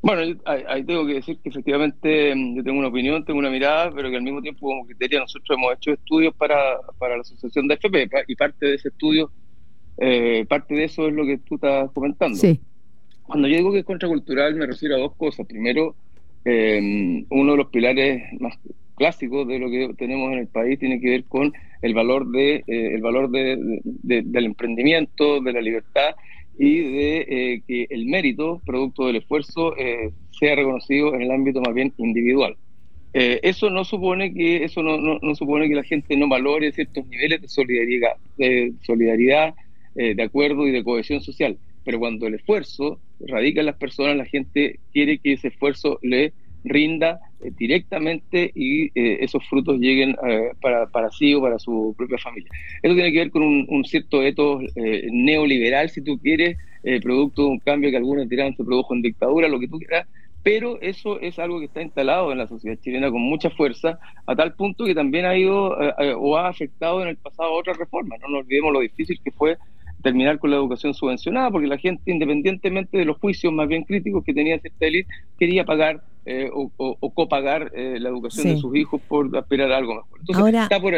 Bueno, 0.00 0.38
ahí 0.44 0.84
tengo 0.84 1.06
que 1.06 1.14
decir 1.14 1.38
que 1.38 1.48
efectivamente 1.48 2.34
mm, 2.34 2.56
yo 2.56 2.64
tengo 2.64 2.78
una 2.78 2.88
opinión, 2.88 3.24
tengo 3.24 3.38
una 3.38 3.50
mirada, 3.50 3.92
pero 3.92 4.10
que 4.10 4.16
al 4.16 4.22
mismo 4.22 4.42
tiempo 4.42 4.66
como 4.66 4.86
criterio 4.86 5.20
nosotros 5.20 5.56
hemos 5.56 5.74
hecho 5.74 5.92
estudios 5.92 6.34
para, 6.34 6.80
para 6.98 7.16
la 7.16 7.22
asociación 7.22 7.68
de 7.68 7.74
FP 7.74 8.08
y 8.26 8.34
parte 8.34 8.66
de 8.66 8.74
ese 8.74 8.88
estudio, 8.88 9.30
eh, 9.98 10.44
parte 10.48 10.74
de 10.74 10.84
eso 10.84 11.06
es 11.06 11.14
lo 11.14 11.24
que 11.24 11.38
tú 11.38 11.56
estás 11.56 11.90
comentando. 11.92 12.36
Sí. 12.36 12.60
Cuando 13.22 13.46
yo 13.46 13.56
digo 13.56 13.72
que 13.72 13.80
es 13.80 13.84
contracultural 13.84 14.54
me 14.54 14.66
refiero 14.66 14.96
a 14.96 14.98
dos 14.98 15.14
cosas. 15.16 15.46
Primero, 15.46 15.94
eh, 16.44 17.24
uno 17.30 17.52
de 17.52 17.58
los 17.58 17.68
pilares 17.68 18.22
más 18.40 18.56
clásicos 18.98 19.48
de 19.48 19.58
lo 19.58 19.70
que 19.70 19.94
tenemos 19.96 20.32
en 20.32 20.40
el 20.40 20.48
país 20.48 20.78
tiene 20.78 21.00
que 21.00 21.10
ver 21.10 21.24
con 21.24 21.52
el 21.80 21.94
valor 21.94 22.30
de 22.30 22.56
eh, 22.66 22.94
el 22.94 23.00
valor 23.00 23.30
de, 23.30 23.56
del 23.82 24.44
emprendimiento, 24.44 25.40
de 25.40 25.52
la 25.52 25.60
libertad 25.60 26.14
y 26.58 26.80
de 26.80 27.26
eh, 27.28 27.62
que 27.66 27.86
el 27.88 28.06
mérito, 28.06 28.60
producto 28.66 29.06
del 29.06 29.16
esfuerzo, 29.16 29.76
eh, 29.76 30.10
sea 30.32 30.56
reconocido 30.56 31.14
en 31.14 31.22
el 31.22 31.30
ámbito 31.30 31.60
más 31.60 31.72
bien 31.72 31.94
individual. 31.98 32.56
Eh, 33.14 33.40
eso 33.42 33.70
no 33.70 33.84
supone 33.84 34.34
que 34.34 34.64
eso 34.64 34.82
no, 34.82 34.98
no, 34.98 35.34
supone 35.34 35.68
que 35.68 35.76
la 35.76 35.84
gente 35.84 36.16
no 36.16 36.28
valore 36.28 36.72
ciertos 36.72 37.06
niveles 37.06 37.40
de 37.40 37.48
solidaridad, 37.48 38.12
de 38.36 38.72
solidaridad, 38.82 39.54
de 39.94 40.22
acuerdo 40.22 40.68
y 40.68 40.70
de 40.70 40.84
cohesión 40.84 41.20
social. 41.20 41.58
Pero 41.84 41.98
cuando 41.98 42.28
el 42.28 42.34
esfuerzo 42.34 43.00
radica 43.18 43.60
en 43.60 43.66
las 43.66 43.76
personas, 43.76 44.16
la 44.16 44.26
gente 44.26 44.78
quiere 44.92 45.18
que 45.18 45.32
ese 45.32 45.48
esfuerzo 45.48 45.98
le 46.02 46.32
rinda 46.64 47.20
eh, 47.40 47.50
directamente 47.56 48.50
y 48.54 48.86
eh, 48.86 49.18
esos 49.20 49.46
frutos 49.48 49.78
lleguen 49.78 50.16
eh, 50.26 50.50
para, 50.60 50.86
para 50.86 51.10
sí 51.10 51.34
o 51.34 51.40
para 51.40 51.58
su 51.58 51.94
propia 51.96 52.18
familia. 52.18 52.50
Eso 52.82 52.94
tiene 52.94 53.12
que 53.12 53.18
ver 53.18 53.30
con 53.30 53.42
un, 53.42 53.84
cierto 53.84 54.22
etos 54.22 54.62
neoliberal, 55.10 55.90
si 55.90 56.02
tú 56.02 56.18
quieres, 56.18 56.56
producto 57.02 57.42
de 57.42 57.48
un 57.48 57.58
cambio 57.58 57.90
que 57.90 57.96
algunos 57.96 58.28
dirán 58.28 58.56
se 58.56 58.64
produjo 58.64 58.94
en 58.94 59.02
dictadura, 59.02 59.48
lo 59.48 59.58
que 59.58 59.68
tú 59.68 59.78
quieras, 59.78 60.06
pero 60.42 60.80
eso 60.80 61.20
es 61.20 61.38
algo 61.38 61.58
que 61.58 61.66
está 61.66 61.82
instalado 61.82 62.32
en 62.32 62.38
la 62.38 62.46
sociedad 62.46 62.78
chilena 62.80 63.10
con 63.10 63.20
mucha 63.20 63.50
fuerza, 63.50 63.98
a 64.26 64.34
tal 64.36 64.54
punto 64.54 64.84
que 64.84 64.94
también 64.94 65.26
ha 65.26 65.36
ido 65.36 65.76
o 66.18 66.36
ha 66.36 66.48
afectado 66.48 67.02
en 67.02 67.08
el 67.08 67.16
pasado 67.16 67.52
otras 67.52 67.76
reformas. 67.76 68.20
No 68.20 68.28
nos 68.28 68.44
olvidemos 68.44 68.72
lo 68.72 68.80
difícil 68.80 69.20
que 69.22 69.32
fue 69.32 69.58
terminar 70.02 70.38
con 70.38 70.50
la 70.50 70.56
educación 70.56 70.94
subvencionada, 70.94 71.50
porque 71.50 71.66
la 71.66 71.78
gente, 71.78 72.10
independientemente 72.10 72.98
de 72.98 73.04
los 73.04 73.18
juicios 73.18 73.52
más 73.52 73.68
bien 73.68 73.84
críticos 73.84 74.24
que 74.24 74.34
tenía 74.34 74.56
esta 74.56 74.70
élite, 74.80 75.08
quería 75.38 75.64
pagar 75.64 76.02
eh, 76.30 76.50
o, 76.52 77.10
copagar 77.14 77.72
eh, 77.74 77.96
la 77.98 78.10
educación 78.10 78.48
de 78.48 78.58
sus 78.58 78.76
hijos 78.76 79.00
por 79.08 79.34
aspirar 79.34 79.72
a 79.72 79.78
algo 79.78 79.94
mejor. 79.94 80.20
Entonces, 80.20 80.60
está 80.60 80.78
por, 80.78 80.92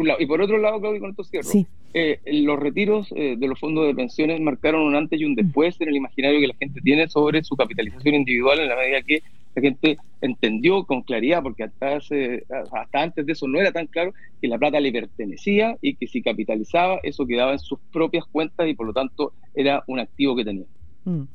un 0.00 0.06
lado. 0.06 0.20
Y 0.20 0.26
por 0.26 0.40
otro 0.40 0.58
lado, 0.58 0.78
Claudio, 0.80 1.00
con 1.00 1.10
esto 1.10 1.24
cierro, 1.24 1.48
eh, 1.92 2.20
los 2.26 2.56
retiros 2.56 3.10
de 3.10 3.36
los 3.48 3.58
fondos 3.58 3.84
de 3.88 3.96
pensiones 3.96 4.40
marcaron 4.40 4.82
un 4.82 4.94
antes 4.94 5.20
y 5.20 5.24
un 5.24 5.34
después 5.34 5.80
en 5.80 5.88
el 5.88 5.96
imaginario 5.96 6.38
que 6.38 6.46
la 6.46 6.54
gente 6.54 6.80
tiene 6.82 7.08
sobre 7.08 7.42
su 7.42 7.56
capitalización 7.56 8.14
individual 8.14 8.60
en 8.60 8.68
la 8.68 8.76
medida 8.76 9.02
que 9.02 9.24
la 9.56 9.62
gente 9.62 9.98
entendió 10.20 10.84
con 10.84 11.02
claridad, 11.02 11.42
porque 11.42 11.64
hasta, 11.64 11.96
hasta 11.96 13.02
antes 13.02 13.26
de 13.26 13.32
eso 13.32 13.48
no 13.48 13.58
era 13.58 13.72
tan 13.72 13.88
claro, 13.88 14.12
que 14.40 14.46
la 14.46 14.56
plata 14.56 14.78
le 14.78 14.92
pertenecía 14.92 15.76
y 15.80 15.96
que 15.96 16.06
si 16.06 16.22
capitalizaba, 16.22 17.00
eso 17.02 17.26
quedaba 17.26 17.52
en 17.54 17.58
sus 17.58 17.80
propias 17.92 18.24
cuentas 18.26 18.68
y 18.68 18.74
por 18.74 18.86
lo 18.86 18.92
tanto 18.92 19.32
era 19.52 19.82
un 19.88 19.98
activo 19.98 20.36
que 20.36 20.44
tenía. 20.44 20.66
Mm. 21.06 21.28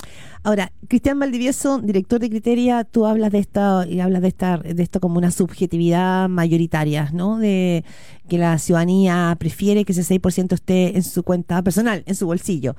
Ahora, 0.44 0.74
Cristian 0.90 1.18
Valdivieso, 1.18 1.80
director 1.80 2.20
de 2.20 2.30
Criteria, 2.30 2.84
tú 2.84 3.06
hablas 3.06 3.32
de 3.32 3.40
esta 3.40 3.88
y 3.88 4.02
hablas 4.02 4.22
de 4.22 4.28
esta 4.28 4.58
de 4.58 4.84
esto 4.84 5.00
como 5.00 5.18
una 5.18 5.32
subjetividad 5.32 6.28
mayoritaria, 6.28 7.10
¿no? 7.14 7.38
De 7.38 7.86
que 8.28 8.38
la 8.38 8.60
ciudadanía 8.60 9.34
prefiere 9.40 9.86
que 9.86 9.94
ese 9.94 10.04
6% 10.04 10.54
esté 10.54 10.98
en 10.98 11.04
su 11.04 11.24
cuenta 11.24 11.62
personal, 11.64 12.04
en 12.06 12.16
su 12.16 12.26
bolsillo. 12.26 12.76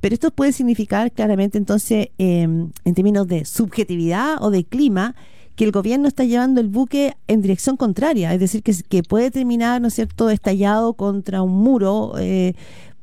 Pero 0.00 0.14
esto 0.14 0.30
puede 0.30 0.52
significar 0.52 1.12
claramente 1.12 1.58
entonces, 1.58 2.08
em, 2.16 2.70
en 2.86 2.94
términos 2.94 3.26
de 3.28 3.44
subjetividad 3.44 4.42
o 4.42 4.50
de 4.50 4.64
clima, 4.64 5.14
que 5.56 5.64
el 5.64 5.72
gobierno 5.72 6.08
está 6.08 6.24
llevando 6.24 6.62
el 6.62 6.68
buque 6.68 7.16
en 7.28 7.42
dirección 7.42 7.76
contraria, 7.76 8.32
es 8.32 8.40
decir, 8.40 8.62
que, 8.62 9.02
puede 9.02 9.30
terminar, 9.30 9.82
¿no 9.82 9.88
es 9.88 9.94
cierto?, 9.94 10.30
estallado 10.30 10.94
contra 10.94 11.42
un 11.42 11.52
muro 11.52 12.14
eh, 12.18 12.54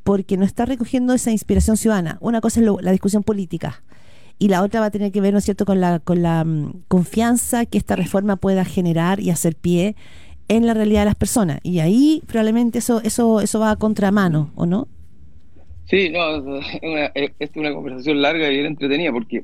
porque 0.08 0.38
no 0.38 0.46
está 0.46 0.66
recogiendo 0.66 1.14
esa 1.14 1.32
inspiración 1.32 1.76
ciudadana. 1.76 2.18
Una 2.22 2.40
cosa 2.40 2.62
es 2.62 2.68
la 2.82 2.92
discusión 2.94 3.24
política 3.24 3.84
y 4.40 4.48
la 4.48 4.64
otra 4.64 4.80
va 4.80 4.86
a 4.86 4.90
tener 4.90 5.12
que 5.12 5.20
ver, 5.20 5.34
¿no 5.34 5.40
es 5.40 5.44
cierto?, 5.44 5.66
con 5.66 5.82
la, 5.82 6.00
con 6.00 6.22
la 6.22 6.46
mm, 6.46 6.84
confianza 6.88 7.66
que 7.66 7.78
esta 7.78 7.98
reforma 7.98 8.38
pueda 8.38 8.64
generar 8.64 9.20
y 9.20 9.32
hacer 9.32 9.58
pie 9.58 9.98
en 10.48 10.66
la 10.66 10.74
realidad 10.74 11.02
de 11.02 11.08
las 11.08 11.16
personas. 11.16 11.60
Y 11.62 11.80
ahí 11.80 12.24
probablemente 12.26 12.80
eso, 12.80 13.02
eso, 13.04 13.42
eso 13.42 13.60
va 13.60 13.72
a 13.72 13.76
contramano, 13.76 14.54
¿o 14.56 14.66
no? 14.66 14.88
Sí, 15.90 16.10
no, 16.10 16.38
es 16.38 16.80
una, 16.82 17.12
es 17.14 17.52
una 17.56 17.74
conversación 17.74 18.22
larga 18.22 18.50
y 18.50 18.54
bien 18.54 18.68
entretenida 18.68 19.12
porque 19.12 19.44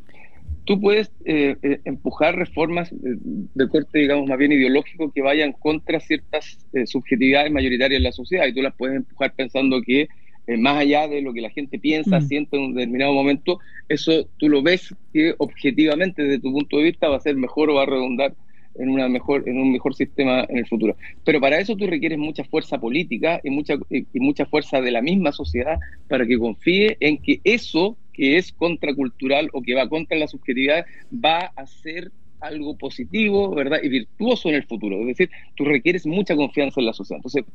tú 0.63 0.79
puedes 0.79 1.11
eh, 1.25 1.57
eh, 1.61 1.81
empujar 1.83 2.37
reformas 2.37 2.89
de, 2.93 3.67
corte, 3.67 3.99
digamos, 3.99 4.29
más 4.29 4.37
bien 4.37 4.53
ideológico 4.53 5.11
que 5.11 5.21
vayan 5.21 5.51
contra 5.51 5.99
ciertas 5.99 6.65
eh, 6.71 6.87
subjetividades 6.87 7.51
mayoritarias 7.51 7.97
en 7.97 8.03
la 8.03 8.13
sociedad 8.13 8.47
y 8.47 8.53
tú 8.53 8.61
las 8.61 8.73
puedes 8.75 8.95
empujar 8.95 9.33
pensando 9.35 9.81
que 9.81 10.07
más 10.47 10.77
allá 10.77 11.07
de 11.07 11.21
lo 11.21 11.33
que 11.33 11.41
la 11.41 11.49
gente 11.49 11.79
piensa, 11.79 12.19
mm. 12.19 12.27
siente 12.27 12.57
en 12.57 12.63
un 12.63 12.73
determinado 12.75 13.13
momento, 13.13 13.59
eso 13.89 14.27
tú 14.37 14.49
lo 14.49 14.61
ves 14.61 14.93
que 15.13 15.35
objetivamente 15.37 16.23
desde 16.23 16.39
tu 16.39 16.51
punto 16.51 16.77
de 16.77 16.83
vista 16.83 17.07
va 17.07 17.17
a 17.17 17.21
ser 17.21 17.35
mejor 17.35 17.69
o 17.69 17.75
va 17.75 17.83
a 17.83 17.87
redundar 17.87 18.33
en 18.75 18.89
una 18.89 19.07
mejor 19.07 19.47
en 19.47 19.57
un 19.57 19.71
mejor 19.71 19.93
sistema 19.95 20.45
en 20.49 20.57
el 20.57 20.67
futuro. 20.67 20.95
Pero 21.23 21.39
para 21.39 21.59
eso 21.59 21.75
tú 21.75 21.87
requieres 21.87 22.17
mucha 22.17 22.43
fuerza 22.43 22.79
política 22.79 23.39
y 23.43 23.49
mucha 23.49 23.75
y 23.89 24.19
mucha 24.19 24.45
fuerza 24.45 24.81
de 24.81 24.91
la 24.91 25.01
misma 25.01 25.31
sociedad 25.31 25.77
para 26.07 26.25
que 26.25 26.37
confíe 26.37 26.97
en 26.99 27.19
que 27.19 27.39
eso 27.43 27.97
que 28.13 28.37
es 28.37 28.51
contracultural 28.51 29.49
o 29.53 29.61
que 29.61 29.75
va 29.75 29.89
contra 29.89 30.17
la 30.17 30.27
subjetividad 30.27 30.85
va 31.13 31.51
a 31.55 31.65
ser 31.65 32.11
algo 32.43 32.77
positivo, 32.77 33.55
¿verdad? 33.55 33.79
Y 33.81 33.89
virtuoso 33.89 34.49
en 34.49 34.55
el 34.55 34.63
futuro. 34.63 34.99
Es 35.01 35.07
decir, 35.07 35.29
tú 35.55 35.63
requieres 35.65 36.05
mucha 36.05 36.35
confianza 36.35 36.81
en 36.81 36.87
la 36.87 36.93
sociedad. 36.93 37.19
Entonces, 37.19 37.45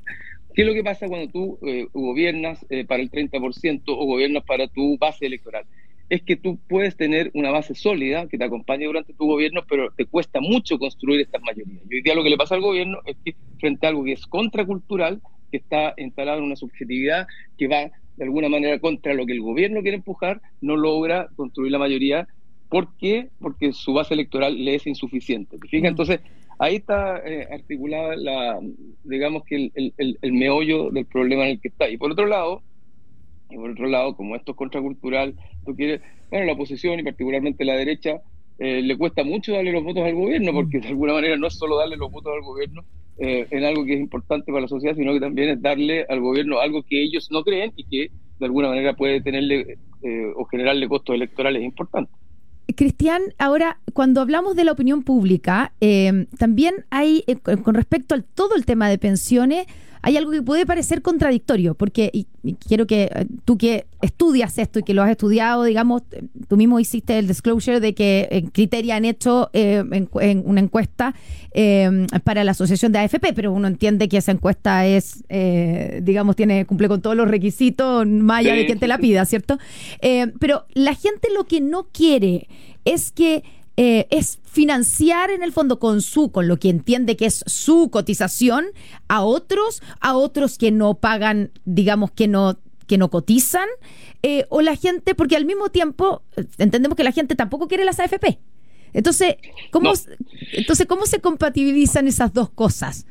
¿qué 0.59 0.63
es 0.63 0.67
lo 0.67 0.75
que 0.75 0.83
pasa 0.83 1.07
cuando 1.07 1.31
tú 1.31 1.57
eh, 1.63 1.87
gobiernas 1.93 2.67
eh, 2.69 2.85
para 2.85 3.01
el 3.01 3.13
30% 3.13 3.83
o 3.87 4.05
gobiernas 4.07 4.43
para 4.43 4.67
tu 4.67 4.99
base 4.99 5.25
electoral? 5.25 5.65
es 6.11 6.23
que 6.23 6.35
tú 6.35 6.59
puedes 6.69 6.97
tener 6.97 7.31
una 7.35 7.53
base 7.53 7.77
sólida 7.77 8.27
que 8.27 8.39
te 8.39 8.45
acompañe 8.45 8.87
durante 8.87 9.13
tu 9.13 9.27
gobierno, 9.27 9.63
pero 9.69 9.93
te 9.93 10.07
cuesta 10.07 10.41
mucho 10.41 10.79
construir 10.79 11.21
estas 11.21 11.43
mayorías. 11.43 11.83
Y 11.89 11.97
hoy 11.97 12.03
día 12.03 12.15
lo 12.15 12.25
que 12.25 12.31
le 12.31 12.37
pasa 12.39 12.57
al 12.57 12.63
gobierno 12.63 12.99
es 13.05 13.17
que 13.25 13.37
frente 13.61 13.87
a 13.87 13.91
algo 13.91 14.03
que 14.03 14.13
es 14.13 14.27
contracultural, 14.27 15.21
que 15.51 15.59
está 15.59 15.95
instalado 15.97 16.39
en 16.39 16.45
una 16.45 16.57
subjetividad 16.57 17.29
que 17.57 17.69
va 17.69 17.91
de 18.17 18.25
alguna 18.25 18.49
manera 18.49 18.81
contra 18.81 19.15
lo 19.15 19.27
que 19.27 19.35
el 19.35 19.43
gobierno 19.43 19.83
quiere 19.83 19.99
empujar, 19.99 20.41
no 20.61 20.77
logra 20.77 21.29
construir 21.37 21.71
la 21.71 21.79
mayoría. 21.79 22.27
¿Por 22.71 22.97
qué? 22.97 23.29
Porque 23.39 23.73
su 23.75 23.93
base 23.93 24.15
electoral 24.15 24.65
le 24.65 24.77
es 24.77 24.87
insuficiente. 24.87 25.59
Mm. 25.59 25.85
Entonces, 25.85 26.21
ahí 26.59 26.77
está 26.77 27.19
eh, 27.25 27.47
articulada 27.51 28.17
la, 28.17 28.61
digamos 29.05 29.45
que 29.45 29.71
el, 29.75 29.93
el, 29.97 30.19
el 30.21 30.33
meollo 30.33 30.91
del 30.91 31.07
problema 31.07 31.45
en 31.45 31.51
el 31.53 31.61
que 31.61 31.69
está. 31.69 31.89
Y 31.89 31.97
por 31.97 32.13
otro 32.13 32.27
lado, 32.27 32.63
y 33.51 33.57
por 33.57 33.71
otro 33.71 33.87
lado, 33.87 34.17
como 34.17 34.37
esto 34.37 34.53
es 34.53 34.57
contracultural, 34.59 35.35
tú 35.65 35.75
quieres, 35.75 36.01
bueno, 36.31 36.47
la 36.47 36.53
oposición 36.53 36.99
y 37.01 37.03
particularmente 37.03 37.65
la 37.65 37.75
derecha, 37.75 38.21
eh, 38.59 38.83
le 38.83 38.99
cuesta 38.99 39.23
mucho 39.25 39.53
darle 39.53 39.73
los 39.73 39.85
votos 39.85 40.05
al 40.05 40.15
gobierno, 40.15 40.53
porque 40.53 40.81
de 40.81 40.89
alguna 40.89 41.15
manera 41.15 41.37
no 41.37 41.47
es 41.47 41.55
solo 41.55 41.79
darle 41.79 41.97
los 41.97 42.11
votos 42.11 42.33
al 42.35 42.43
gobierno 42.43 42.85
eh, 43.19 43.47
en 43.51 43.65
algo 43.65 43.85
que 43.85 43.95
es 43.95 44.01
importante 44.01 44.51
para 44.53 44.63
la 44.63 44.69
sociedad, 44.69 44.97
sino 44.97 45.13
que 45.13 45.21
también 45.21 45.51
es 45.51 45.63
darle 45.63 46.05
al 46.09 46.21
gobierno 46.21 46.59
algo 46.59 46.83
que 46.83 47.03
ellos 47.03 47.29
no 47.31 47.43
creen 47.45 47.73
y 47.77 47.85
que 47.85 48.13
de 48.39 48.47
alguna 48.47 48.69
manera 48.69 48.95
puede 48.95 49.21
tenerle 49.23 49.79
eh, 50.03 50.33
o 50.37 50.45
generarle 50.47 50.89
costos 50.89 51.15
electorales 51.15 51.63
importantes. 51.63 52.15
Cristian, 52.77 53.23
ahora 53.39 53.79
cuando 53.93 54.21
hablamos 54.21 54.55
de 54.57 54.65
la 54.65 54.73
opinión 54.73 55.03
pública, 55.03 55.73
también 56.39 56.85
hay, 56.91 57.25
con 57.63 57.75
respecto 57.75 58.15
a 58.15 58.23
todo 58.23 58.55
el 58.55 58.65
tema 58.65 58.89
de 58.89 58.99
pensiones, 58.99 59.67
hay 60.09 60.17
algo 60.17 60.31
que 60.31 60.41
puede 60.41 60.65
parecer 60.65 61.03
contradictorio, 61.03 61.75
porque 61.75 62.11
y, 62.15 62.27
quiero 62.67 62.87
que 62.87 63.11
eh, 63.15 63.27
tú 63.45 63.59
que 63.59 63.85
estudias 64.01 64.57
esto 64.57 64.79
y 64.79 64.83
que 64.83 64.95
lo 64.95 65.03
has 65.03 65.11
estudiado, 65.11 65.65
digamos, 65.65 66.01
tú 66.49 66.57
mismo 66.57 66.81
hiciste 66.81 67.19
el 67.19 67.29
disclosure 67.29 67.79
de 67.79 67.95
que 67.95 68.27
en 68.31 68.47
Criteria 68.47 68.97
han 68.97 69.05
hecho 69.05 69.51
eh, 69.53 69.85
en, 69.91 70.43
una 70.47 70.61
encuesta 70.61 71.15
eh, 71.53 72.07
para 72.25 72.43
la 72.43 72.53
asociación 72.53 72.91
de 72.91 73.01
AFP, 73.01 73.35
pero 73.35 73.53
uno 73.53 73.69
entiende 73.69 74.09
que 74.09 74.17
esa 74.17 74.33
encuesta 74.33 74.87
es, 74.87 75.25
digamos, 76.03 76.37
tiene 76.37 76.65
cumple 76.65 76.89
con 76.89 77.03
todos 77.03 77.15
los 77.15 77.29
requisitos, 77.29 78.07
más 78.07 78.39
allá 78.39 78.55
de 78.55 78.65
quien 78.65 78.79
te 78.79 78.89
la 78.89 78.97
pida, 78.97 79.27
¿cierto? 79.27 79.59
pero 80.41 80.65
la 80.73 80.95
gente 80.95 81.29
lo 81.35 81.45
que 81.45 81.61
no 81.61 81.89
quiere 81.93 82.49
es 82.87 83.13
que 83.13 83.43
eh, 83.81 84.09
es 84.11 84.41
financiar 84.43 85.31
en 85.31 85.45
el 85.45 85.53
fondo 85.53 85.79
con 85.79 86.03
su, 86.03 86.33
con 86.33 86.49
lo 86.49 86.59
que 86.59 86.69
entiende 86.69 87.17
que 87.17 87.27
es 87.27 87.45
su 87.47 87.91
cotización 87.93 88.67
a 89.07 89.23
otros, 89.23 89.85
a 90.01 90.17
otros 90.17 90.59
que 90.59 90.73
no 90.73 90.95
pagan, 90.95 91.53
digamos 91.65 92.11
que 92.11 92.27
no 92.27 92.59
que 92.89 92.99
no 92.99 93.09
cotizan, 93.09 93.69
eh, 94.25 94.47
o 94.49 94.63
la 94.63 94.75
gente, 94.75 95.15
porque 95.15 95.37
al 95.37 95.45
mismo 95.45 95.69
tiempo 95.69 96.23
eh, 96.37 96.45
entendemos 96.59 96.97
que 96.97 97.05
la 97.05 97.13
gente 97.13 97.37
tampoco 97.37 97.69
quiere 97.69 97.85
las 97.85 98.01
AFP. 98.01 98.41
Entonces, 98.95 99.37
¿cómo, 99.71 99.93
entonces, 100.55 100.87
¿cómo 100.87 101.07
se 101.07 101.21
compatibilizan 101.21 102.09
esas 102.09 102.33
dos 102.33 102.51
cosas? 102.51 103.07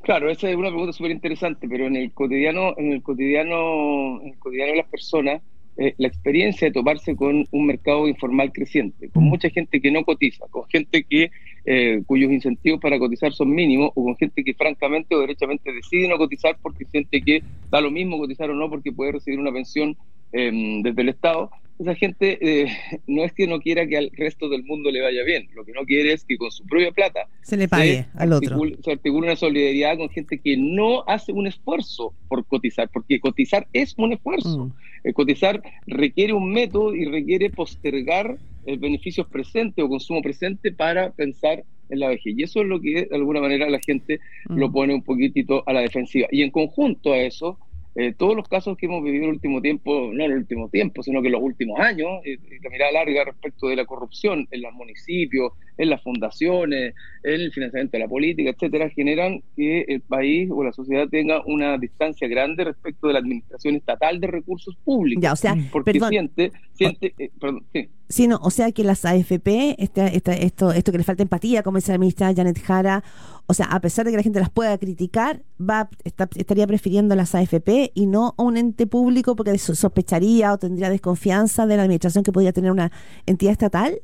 Claro, 0.00 0.30
esa 0.30 0.48
es 0.48 0.56
una 0.56 0.70
pregunta 0.70 0.94
súper 0.94 1.10
interesante, 1.10 1.68
pero 1.68 1.86
en 1.86 1.96
el 1.96 2.12
cotidiano, 2.12 2.74
en 2.78 2.92
el 2.92 3.02
cotidiano, 3.02 4.22
en 4.22 4.28
el 4.28 4.38
cotidiano 4.38 4.70
de 4.72 4.78
las 4.78 4.88
personas, 4.88 5.42
eh, 5.78 5.94
la 5.96 6.08
experiencia 6.08 6.68
de 6.68 6.72
toparse 6.72 7.16
con 7.16 7.46
un 7.50 7.66
mercado 7.66 8.06
informal 8.06 8.52
creciente, 8.52 9.08
con 9.08 9.24
mm. 9.24 9.28
mucha 9.28 9.48
gente 9.48 9.80
que 9.80 9.90
no 9.90 10.04
cotiza, 10.04 10.46
con 10.50 10.68
gente 10.68 11.02
que 11.04 11.30
eh, 11.64 12.02
cuyos 12.06 12.30
incentivos 12.30 12.80
para 12.80 12.98
cotizar 12.98 13.32
son 13.32 13.50
mínimos, 13.50 13.90
o 13.94 14.04
con 14.04 14.16
gente 14.16 14.44
que 14.44 14.52
francamente 14.54 15.14
o 15.14 15.20
derechamente 15.20 15.72
decide 15.72 16.08
no 16.08 16.18
cotizar 16.18 16.58
porque 16.60 16.84
siente 16.86 17.22
que 17.22 17.42
da 17.70 17.80
lo 17.80 17.90
mismo 17.90 18.18
cotizar 18.18 18.50
o 18.50 18.54
no 18.54 18.68
porque 18.68 18.92
puede 18.92 19.12
recibir 19.12 19.38
una 19.38 19.52
pensión 19.52 19.96
em, 20.32 20.82
desde 20.82 21.02
el 21.02 21.08
Estado, 21.08 21.50
esa 21.78 21.94
gente 21.94 22.38
eh, 22.40 22.66
no 23.06 23.24
es 23.24 23.32
que 23.32 23.46
no 23.46 23.60
quiera 23.60 23.86
que 23.86 23.96
al 23.96 24.10
resto 24.12 24.48
del 24.48 24.64
mundo 24.64 24.90
le 24.90 25.00
vaya 25.00 25.22
bien, 25.24 25.48
lo 25.54 25.64
que 25.64 25.72
no 25.72 25.84
quiere 25.84 26.12
es 26.12 26.24
que 26.24 26.36
con 26.36 26.50
su 26.50 26.64
propia 26.66 26.92
plata 26.92 27.26
se 27.42 27.56
le 27.56 27.68
pague 27.68 28.06
al 28.14 28.32
otro. 28.32 28.58
Se 28.82 28.92
articule 28.92 29.26
una 29.26 29.36
solidaridad 29.36 29.96
con 29.96 30.08
gente 30.10 30.38
que 30.38 30.56
no 30.56 31.04
hace 31.06 31.32
un 31.32 31.46
esfuerzo 31.46 32.14
por 32.28 32.44
cotizar, 32.46 32.88
porque 32.92 33.20
cotizar 33.20 33.66
es 33.72 33.94
un 33.96 34.12
esfuerzo. 34.12 34.66
Mm. 34.66 34.72
Eh, 35.04 35.12
cotizar 35.12 35.62
requiere 35.86 36.32
un 36.32 36.52
método 36.52 36.94
y 36.94 37.04
requiere 37.06 37.50
postergar 37.50 38.36
el 38.66 38.78
beneficios 38.78 39.26
presente 39.26 39.82
o 39.82 39.88
consumo 39.88 40.22
presente 40.22 40.72
para 40.72 41.10
pensar 41.10 41.64
en 41.90 42.00
la 42.00 42.08
vejez. 42.08 42.34
Y 42.36 42.42
eso 42.42 42.62
es 42.62 42.68
lo 42.68 42.80
que 42.80 43.06
de 43.06 43.16
alguna 43.16 43.40
manera 43.40 43.68
la 43.68 43.80
gente 43.84 44.20
mm. 44.48 44.56
lo 44.56 44.72
pone 44.72 44.94
un 44.94 45.02
poquitito 45.02 45.62
a 45.66 45.72
la 45.72 45.80
defensiva. 45.80 46.28
Y 46.30 46.42
en 46.42 46.50
conjunto 46.50 47.12
a 47.12 47.18
eso, 47.18 47.58
eh, 47.94 48.14
todos 48.16 48.34
los 48.34 48.48
casos 48.48 48.76
que 48.78 48.86
hemos 48.86 49.02
vivido 49.02 49.24
en 49.24 49.30
el 49.30 49.34
último 49.34 49.60
tiempo, 49.60 50.10
no 50.12 50.24
en 50.24 50.30
el 50.30 50.38
último 50.38 50.68
tiempo, 50.70 51.02
sino 51.02 51.20
que 51.20 51.28
en 51.28 51.32
los 51.32 51.42
últimos 51.42 51.78
años, 51.78 52.08
eh, 52.24 52.38
la 52.62 52.70
mirada 52.70 52.92
larga 52.92 53.24
respecto 53.24 53.68
de 53.68 53.76
la 53.76 53.84
corrupción 53.84 54.48
en 54.50 54.62
los 54.62 54.72
municipios, 54.72 55.52
en 55.78 55.90
las 55.90 56.02
fundaciones, 56.02 56.94
en 57.22 57.40
el 57.40 57.52
financiamiento 57.52 57.96
de 57.96 58.02
la 58.02 58.08
política, 58.08 58.50
etcétera, 58.50 58.90
generan 58.90 59.42
que 59.56 59.82
el 59.88 60.00
país 60.00 60.50
o 60.52 60.62
la 60.62 60.72
sociedad 60.72 61.08
tenga 61.08 61.42
una 61.46 61.78
distancia 61.78 62.28
grande 62.28 62.64
respecto 62.64 63.06
de 63.06 63.14
la 63.14 63.18
administración 63.20 63.76
estatal 63.76 64.20
de 64.20 64.26
recursos 64.26 64.76
públicos. 64.84 65.22
Ya, 65.22 65.32
o 65.32 65.36
sea, 65.36 65.56
porque 65.70 65.98
siente, 65.98 66.52
siente 66.74 67.14
eh, 67.18 67.30
perdón, 67.40 67.64
sí. 67.72 67.88
Sí, 68.08 68.28
no, 68.28 68.38
o 68.42 68.50
sea 68.50 68.72
que 68.72 68.84
las 68.84 69.06
AFP, 69.06 69.76
este, 69.78 70.14
este, 70.14 70.44
esto, 70.44 70.70
esto 70.70 70.92
que 70.92 70.98
le 70.98 71.04
falta 71.04 71.22
empatía, 71.22 71.62
como 71.62 71.78
dice 71.78 71.92
la 71.92 71.98
ministra 71.98 72.34
Janet 72.34 72.60
Jara, 72.60 73.02
o 73.46 73.54
sea, 73.54 73.66
a 73.66 73.80
pesar 73.80 74.04
de 74.04 74.10
que 74.10 74.18
la 74.18 74.22
gente 74.22 74.38
las 74.38 74.50
pueda 74.50 74.76
criticar, 74.76 75.42
va 75.58 75.88
estaría 76.04 76.66
prefiriendo 76.66 77.14
las 77.14 77.34
AFP 77.34 77.92
y 77.94 78.06
no 78.06 78.34
a 78.36 78.42
un 78.42 78.58
ente 78.58 78.86
público 78.86 79.34
porque 79.34 79.56
sospecharía 79.56 80.52
o 80.52 80.58
tendría 80.58 80.90
desconfianza 80.90 81.66
de 81.66 81.76
la 81.76 81.84
administración 81.84 82.22
que 82.22 82.32
podría 82.32 82.52
tener 82.52 82.70
una 82.70 82.92
entidad 83.24 83.52
estatal. 83.52 84.02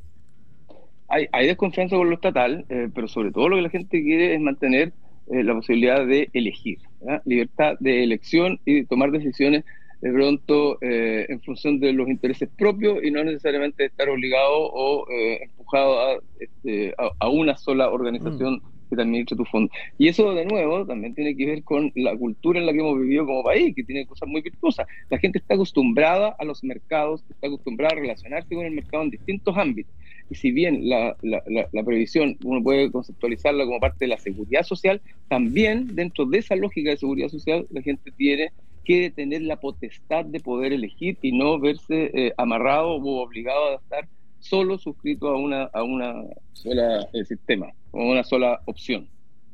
Hay, 1.09 1.27
hay 1.33 1.47
desconfianza 1.47 1.97
con 1.97 2.09
lo 2.09 2.15
estatal, 2.15 2.65
eh, 2.69 2.89
pero 2.95 3.09
sobre 3.09 3.31
todo 3.31 3.49
lo 3.49 3.57
que 3.57 3.63
la 3.63 3.71
gente 3.71 4.03
quiere 4.03 4.35
es 4.35 4.41
mantener 4.41 4.93
eh, 5.31 5.43
la 5.43 5.55
posibilidad 5.55 6.07
de 6.07 6.31
elegir, 6.33 6.79
libertad 7.25 7.77
de 7.81 8.03
elección 8.03 8.61
y 8.65 8.77
de 8.77 8.87
tomar 8.87 9.11
decisiones 9.11 9.65
de 10.01 10.13
pronto 10.13 10.79
eh, 10.81 11.27
en 11.29 11.41
función 11.41 11.81
de 11.81 11.93
los 11.93 12.09
intereses 12.09 12.49
propios 12.57 13.03
y 13.03 13.11
no 13.11 13.23
necesariamente 13.25 13.87
estar 13.87 14.09
obligado 14.09 14.71
o 14.73 15.11
eh, 15.11 15.43
empujado 15.43 16.01
a, 16.01 16.19
este, 16.39 16.95
a, 16.97 17.29
una 17.29 17.57
sola 17.57 17.91
organización 17.91 18.55
mm. 18.55 18.78
Que 18.89 18.97
te 18.97 19.03
administre 19.03 19.37
tu 19.37 19.45
fondo. 19.45 19.71
Y 19.99 20.09
eso, 20.09 20.35
de 20.35 20.45
nuevo, 20.45 20.87
también 20.87 21.15
tiene 21.15 21.37
que 21.37 21.47
ver 21.47 21.63
con 21.63 21.93
la 21.95 22.17
cultura 22.17 22.59
en 22.59 22.67
la 22.67 22.73
que 22.73 22.81
hemos 22.81 22.99
vivido 23.01 23.27
como 23.27 23.43
país, 23.43 23.75
que 23.75 23.85
tiene 23.85 24.07
cosas 24.07 24.29
muy 24.29 24.41
virtuosas. 24.41 24.87
La 25.11 25.19
gente 25.19 25.39
está 25.39 25.55
acostumbrada 25.55 26.35
a 26.39 26.45
los 26.45 26.63
mercados, 26.65 27.25
está 27.29 27.47
acostumbrada 27.47 27.97
a 27.97 28.01
relacionarse 28.01 28.55
con 28.55 28.65
el 28.65 28.73
mercado 28.73 29.05
en 29.05 29.11
distintos 29.11 29.57
ámbitos. 29.57 29.95
Y 30.31 30.35
si 30.35 30.51
bien 30.51 30.89
la, 30.89 31.17
la, 31.23 31.43
la, 31.73 31.83
previsión 31.83 32.37
uno 32.45 32.63
puede 32.63 32.91
conceptualizarla 32.91 33.65
como 33.65 33.81
parte 33.81 34.05
de 34.05 34.09
la 34.09 34.19
seguridad 34.19 34.63
social, 34.63 35.01
también 35.29 35.95
dentro 35.95 36.27
de 36.27 36.39
esa 36.39 36.55
lógica 36.55 36.91
de 36.91 36.99
seguridad 36.99 37.29
social 37.29 37.67
la 37.71 37.81
gente 37.81 38.11
tiene 38.13 38.51
que 38.85 39.11
tener 39.11 39.43
la 39.43 39.57
potestad 39.57 40.25
de 40.25 40.41
poder 40.41 40.73
elegir 40.73 41.19
y 41.23 41.37
no 41.37 41.59
verse 41.59 42.11
eh, 42.15 42.33
amarrado 42.37 42.93
o 42.93 43.23
obligado 43.23 43.73
a 43.73 43.75
estar 43.77 44.09
solo 44.39 44.79
suscrito 44.79 45.29
a 45.29 45.37
una, 45.37 45.65
a 45.73 45.83
una 45.83 46.15
sola 46.53 47.09
eh, 47.13 47.25
sistema, 47.25 47.67
a 47.67 47.73
una 47.93 48.23
sola 48.23 48.61
opción. 48.67 49.09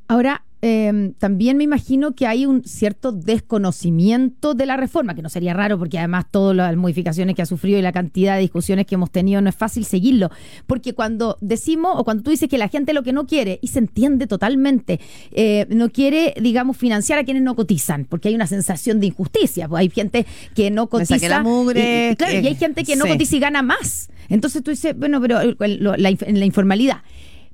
Ahora, 0.08 0.44
Em, 0.66 1.12
también 1.12 1.58
me 1.58 1.64
imagino 1.64 2.14
que 2.14 2.26
hay 2.26 2.46
un 2.46 2.64
cierto 2.64 3.12
desconocimiento 3.12 4.54
de 4.54 4.64
la 4.64 4.78
reforma, 4.78 5.14
que 5.14 5.20
no 5.20 5.28
sería 5.28 5.52
raro 5.52 5.78
porque 5.78 5.98
además 5.98 6.24
todas 6.30 6.56
las 6.56 6.74
modificaciones 6.74 7.36
que 7.36 7.42
ha 7.42 7.46
sufrido 7.46 7.78
y 7.78 7.82
la 7.82 7.92
cantidad 7.92 8.36
de 8.36 8.40
discusiones 8.40 8.86
que 8.86 8.94
hemos 8.94 9.10
tenido 9.10 9.42
no 9.42 9.50
es 9.50 9.54
fácil 9.54 9.84
seguirlo. 9.84 10.30
Porque 10.66 10.94
cuando 10.94 11.36
decimos 11.42 11.92
o 11.96 12.04
cuando 12.04 12.22
tú 12.22 12.30
dices 12.30 12.48
que 12.48 12.56
la 12.56 12.68
gente 12.68 12.94
lo 12.94 13.02
que 13.02 13.12
no 13.12 13.26
quiere, 13.26 13.58
y 13.60 13.66
se 13.66 13.78
entiende 13.78 14.26
totalmente, 14.26 15.00
eh, 15.32 15.66
no 15.68 15.90
quiere, 15.90 16.32
digamos, 16.40 16.78
financiar 16.78 17.18
a 17.18 17.24
quienes 17.24 17.42
no 17.42 17.54
cotizan, 17.54 18.06
porque 18.06 18.28
hay 18.28 18.34
una 18.34 18.46
sensación 18.46 19.00
de 19.00 19.08
injusticia. 19.08 19.68
Pues 19.68 19.80
hay 19.80 19.90
gente 19.90 20.24
que 20.54 20.70
no 20.70 20.88
cotiza. 20.88 21.28
La 21.28 21.42
mugre, 21.42 22.12
y, 22.12 22.16
claro, 22.16 22.40
y 22.40 22.46
hay 22.46 22.54
gente 22.54 22.84
que 22.84 22.96
no 22.96 23.04
cotiza 23.04 23.36
y 23.36 23.38
gana 23.38 23.60
más. 23.60 24.08
Entonces 24.30 24.62
tú 24.62 24.70
dices, 24.70 24.96
bueno, 24.96 25.20
pero 25.20 25.40
la, 25.58 26.08
en 26.08 26.40
la 26.40 26.46
informalidad. 26.46 27.02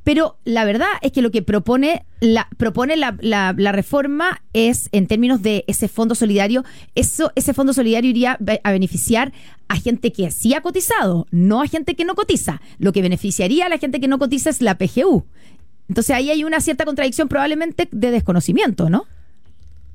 Pero 0.05 0.37
la 0.45 0.65
verdad 0.65 0.89
es 1.03 1.13
que 1.13 1.23
lo 1.23 1.31
que 1.31 1.43
propone 1.43 2.05
la, 2.21 2.49
propone 2.57 2.97
la, 2.97 3.17
la, 3.21 3.73
reforma 3.73 4.43
es, 4.53 4.89
en 4.93 5.07
términos 5.07 5.43
de 5.43 5.65
ese 5.67 5.89
fondo 5.89 6.15
solidario, 6.15 6.65
eso, 6.95 7.33
ese 7.35 7.53
fondo 7.53 7.73
solidario 7.73 8.11
iría 8.11 8.39
a 8.65 8.73
beneficiar 8.73 9.33
a 9.69 9.77
gente 9.77 10.13
que 10.13 10.31
sí 10.31 10.55
ha 10.55 10.63
cotizado, 10.63 11.27
no 11.31 11.61
a 11.63 11.67
gente 11.67 11.95
que 11.95 12.05
no 12.05 12.15
cotiza. 12.15 12.61
Lo 12.79 12.93
que 12.93 13.03
beneficiaría 13.03 13.67
a 13.67 13.69
la 13.69 13.79
gente 13.79 14.01
que 14.01 14.09
no 14.09 14.19
cotiza 14.19 14.51
es 14.51 14.63
la 14.63 14.77
PGU. 14.77 15.27
Entonces 15.89 16.15
ahí 16.15 16.31
hay 16.31 16.45
una 16.45 16.61
cierta 16.61 16.85
contradicción 16.85 17.29
probablemente 17.29 17.89
de 17.91 18.11
desconocimiento, 18.11 18.89
¿no? 18.89 19.05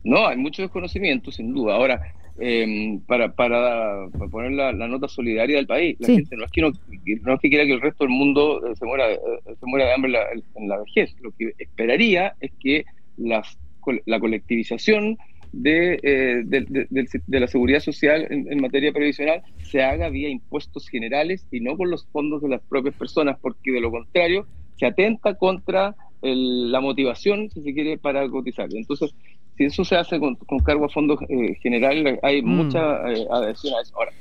No, 0.04 0.28
hay 0.28 0.38
mucho 0.38 0.62
desconocimiento, 0.62 1.32
sin 1.32 1.54
duda. 1.54 1.76
Ahora, 1.76 2.14
eh, 2.40 3.00
para, 3.08 3.34
para, 3.34 4.10
poner 4.32 4.52
la, 4.52 4.74
nota 4.74 5.08
solidaria 5.08 5.58
del 5.58 5.68
país. 5.68 5.98
La 6.00 6.08
gente 6.08 6.36
no 6.36 6.46
es, 6.46 6.52
que 6.52 6.62
no, 6.62 6.70
es 6.70 7.40
que 7.40 7.50
quiera 7.50 7.66
que 7.66 7.74
el 7.74 7.82
resto 7.82 8.04
del 8.04 8.14
mundo 8.14 8.66
eh, 8.68 8.76
se 8.76 8.86
muera, 8.86 9.12
eh, 9.12 9.20
se 9.60 9.66
muera 9.66 9.86
de 9.86 9.94
hambre 9.94 10.14
en 10.56 10.68
la, 10.68 10.78
vejez. 10.80 11.16
Lo 11.22 11.32
que 11.32 11.54
esperaría 11.58 12.36
es 12.40 12.52
que 12.60 12.86
las, 13.18 13.58
la 14.06 14.20
colectivización 14.20 15.18
de, 15.54 16.00
eh, 16.04 16.44
de, 16.46 17.40
la 17.40 17.48
seguridad 17.48 17.80
social 17.80 18.28
en, 18.30 18.60
materia 18.60 18.92
previsional 18.92 19.42
se 19.64 19.82
haga 19.82 20.10
vía 20.10 20.28
impuestos 20.28 20.90
generales 20.90 21.48
y 21.50 21.62
no 21.62 21.78
con 21.78 21.90
los 21.90 22.06
fondos 22.08 22.42
de 22.42 22.50
las 22.50 22.62
propias 22.62 22.96
personas, 22.96 23.38
porque 23.42 23.72
de 23.72 23.80
lo 23.80 23.92
contrario 23.92 24.48
se 24.78 24.86
atenta 24.86 25.36
contra 25.36 25.96
la 26.22 26.82
motivación, 26.82 27.50
si 27.52 27.62
se 27.62 27.74
quiere, 27.74 27.98
para 27.98 28.28
cotizar. 28.30 28.68
Entonces, 28.74 29.14
si 29.58 29.66
eso 29.66 29.86
se 29.86 29.96
hace 29.96 30.20
con, 30.20 30.38
cargo 30.64 30.86
a 30.86 30.90
fondos 30.90 31.20
eh, 31.30 31.56
generales, 31.62 32.20
hay 32.24 32.42
mm. 32.42 32.46
mucha 32.46 33.12
eh, 33.12 33.26
adhesión 33.32 33.74
a 33.76 33.82
eso. 33.82 33.96
Ahora, 33.96 34.12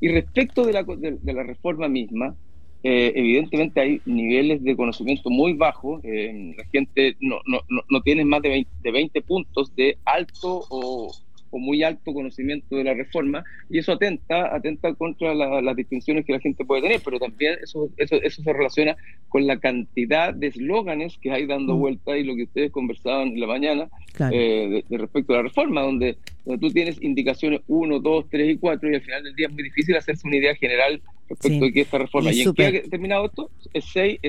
y 0.00 0.08
respecto 0.08 0.64
de 0.64 0.72
la, 0.72 0.82
de, 0.82 1.32
la 1.32 1.42
reforma 1.42 1.88
misma, 1.88 2.34
eh, 2.82 3.12
evidentemente 3.14 3.80
hay 3.80 4.00
niveles 4.04 4.62
de 4.62 4.76
conocimiento 4.76 5.30
muy 5.30 5.52
bajos. 5.52 6.02
la 6.02 6.64
gente 6.72 7.16
no, 7.20 7.36
no, 7.46 7.60
no, 7.68 8.00
tiene 8.02 8.24
más 8.24 8.42
de 8.42 8.48
20, 8.48 8.70
de 8.82 8.90
20 8.90 9.22
puntos 9.22 9.74
de 9.76 9.96
alto 10.04 10.64
o, 10.68 11.12
o 11.52 11.58
muy 11.58 11.84
alto 11.84 12.12
conocimiento 12.12 12.76
de 12.76 12.84
la 12.84 12.94
reforma 12.94 13.44
y 13.70 13.78
eso 13.78 13.92
atenta 13.92 14.54
atenta 14.54 14.92
contra 14.94 15.34
las 15.34 15.76
distinciones 15.76 16.24
que 16.24 16.32
la 16.32 16.40
gente 16.40 16.64
puede 16.64 16.82
tener, 16.82 17.00
pero 17.04 17.20
también 17.20 17.58
eso, 17.62 17.88
eso, 17.96 18.16
eso 18.16 18.42
se 18.42 18.52
relaciona 18.52 18.96
con 19.28 19.46
la 19.46 19.58
cantidad 19.58 20.34
de 20.34 20.48
eslóganes 20.48 21.18
que 21.18 21.30
hay 21.30 21.46
dando 21.46 21.76
mm. 21.76 21.78
vuelta 21.78 22.16
y 22.16 22.24
lo 22.24 22.34
que 22.34 22.44
ustedes 22.44 22.72
conversaban 22.72 23.28
en 23.28 23.40
la 23.40 23.46
mañana 23.46 23.88
eh, 24.32 24.82
de, 24.88 24.98
respecto 24.98 25.34
a 25.34 25.36
la 25.36 25.42
reforma, 25.42 25.82
donde, 25.82 26.16
donde 26.44 26.60
tú 26.60 26.72
tienes 26.72 27.00
indicaciones 27.02 27.60
1, 27.66 28.00
2, 28.00 28.26
3 28.30 28.50
y 28.50 28.56
4 28.56 28.90
y 28.90 28.94
al 28.94 29.02
final 29.02 29.22
del 29.22 29.34
día 29.34 29.46
es 29.46 29.52
muy 29.52 29.62
difícil 29.62 29.96
hacerse 29.96 30.26
una 30.26 30.36
idea 30.36 30.54
general 30.54 31.00
respecto 31.32 31.64
de 31.64 31.72
que 31.72 31.80
esta 31.82 31.98
reforma. 31.98 32.32
¿Y, 32.32 32.42
en 32.42 32.54
qué 32.54 32.66
ha 32.66 32.90
terminado 32.90 33.26
esto? 33.26 33.50
Es 33.72 33.84
6, 33.92 34.20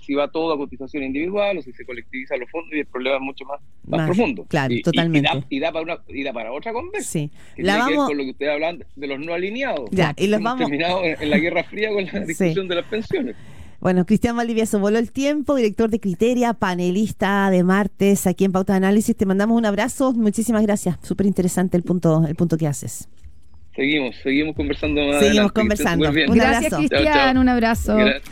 si 0.00 0.14
va 0.14 0.28
todo 0.28 0.52
a 0.52 0.56
cotización 0.56 1.04
individual 1.04 1.58
o 1.58 1.62
si 1.62 1.72
se 1.72 1.84
colectiviza 1.84 2.36
los 2.36 2.50
fondos 2.50 2.72
y 2.74 2.80
el 2.80 2.86
problema 2.86 3.16
es 3.16 3.22
mucho 3.22 3.44
más, 3.44 3.60
más, 3.86 4.06
profundo. 4.06 4.44
Claro, 4.48 4.74
totalmente. 4.82 5.28
Y, 5.48 5.60
da, 5.60 5.72
para 5.72 5.82
una, 5.82 5.98
y 6.08 6.22
da 6.22 6.32
para 6.32 6.52
otra 6.52 6.72
conversa. 6.72 7.10
Sí. 7.10 7.30
La 7.56 7.78
vamos... 7.78 8.08
con 8.08 8.16
lo 8.16 8.24
que 8.24 8.30
ustedes 8.30 8.52
hablan 8.52 8.84
de 8.96 9.06
los 9.06 9.18
no 9.18 9.34
alineados. 9.34 9.90
Ya, 9.90 10.14
y 10.16 10.26
los 10.26 10.42
vamos... 10.42 10.60
terminado 10.60 11.04
en, 11.04 11.30
la 11.30 11.38
Guerra 11.38 11.64
Fría 11.64 11.90
con 11.90 12.04
la 12.04 12.20
discusión 12.26 12.68
de 12.68 12.74
las 12.74 12.86
pensiones. 12.86 13.36
Bueno, 13.80 14.06
Cristian 14.06 14.34
Valdivieso, 14.34 14.78
voló 14.78 14.98
el 14.98 15.12
tiempo, 15.12 15.54
director 15.56 15.90
de 15.90 16.00
Criteria, 16.00 16.54
panelista 16.54 17.50
de 17.50 17.64
martes 17.64 18.26
aquí 18.26 18.46
en 18.46 18.52
Pauta 18.52 18.72
de 18.72 18.78
Análisis. 18.78 19.14
Te 19.14 19.26
mandamos 19.26 19.58
un 19.58 19.66
abrazo. 19.66 20.14
Muchísimas 20.14 20.62
gracias. 20.62 20.96
Súper 21.02 21.26
interesante 21.26 21.76
el 21.76 21.82
punto, 21.82 22.24
el 22.26 22.34
punto 22.34 22.56
que 22.56 22.66
haces. 22.66 23.08
Seguimos, 23.74 24.14
seguimos 24.22 24.54
conversando 24.54 25.18
Seguimos 25.18 25.52
conversando. 25.52 26.08
Un 26.08 26.34
Gracias, 26.34 26.74
Cristian. 26.74 27.38
Un 27.38 27.48
abrazo. 27.48 27.96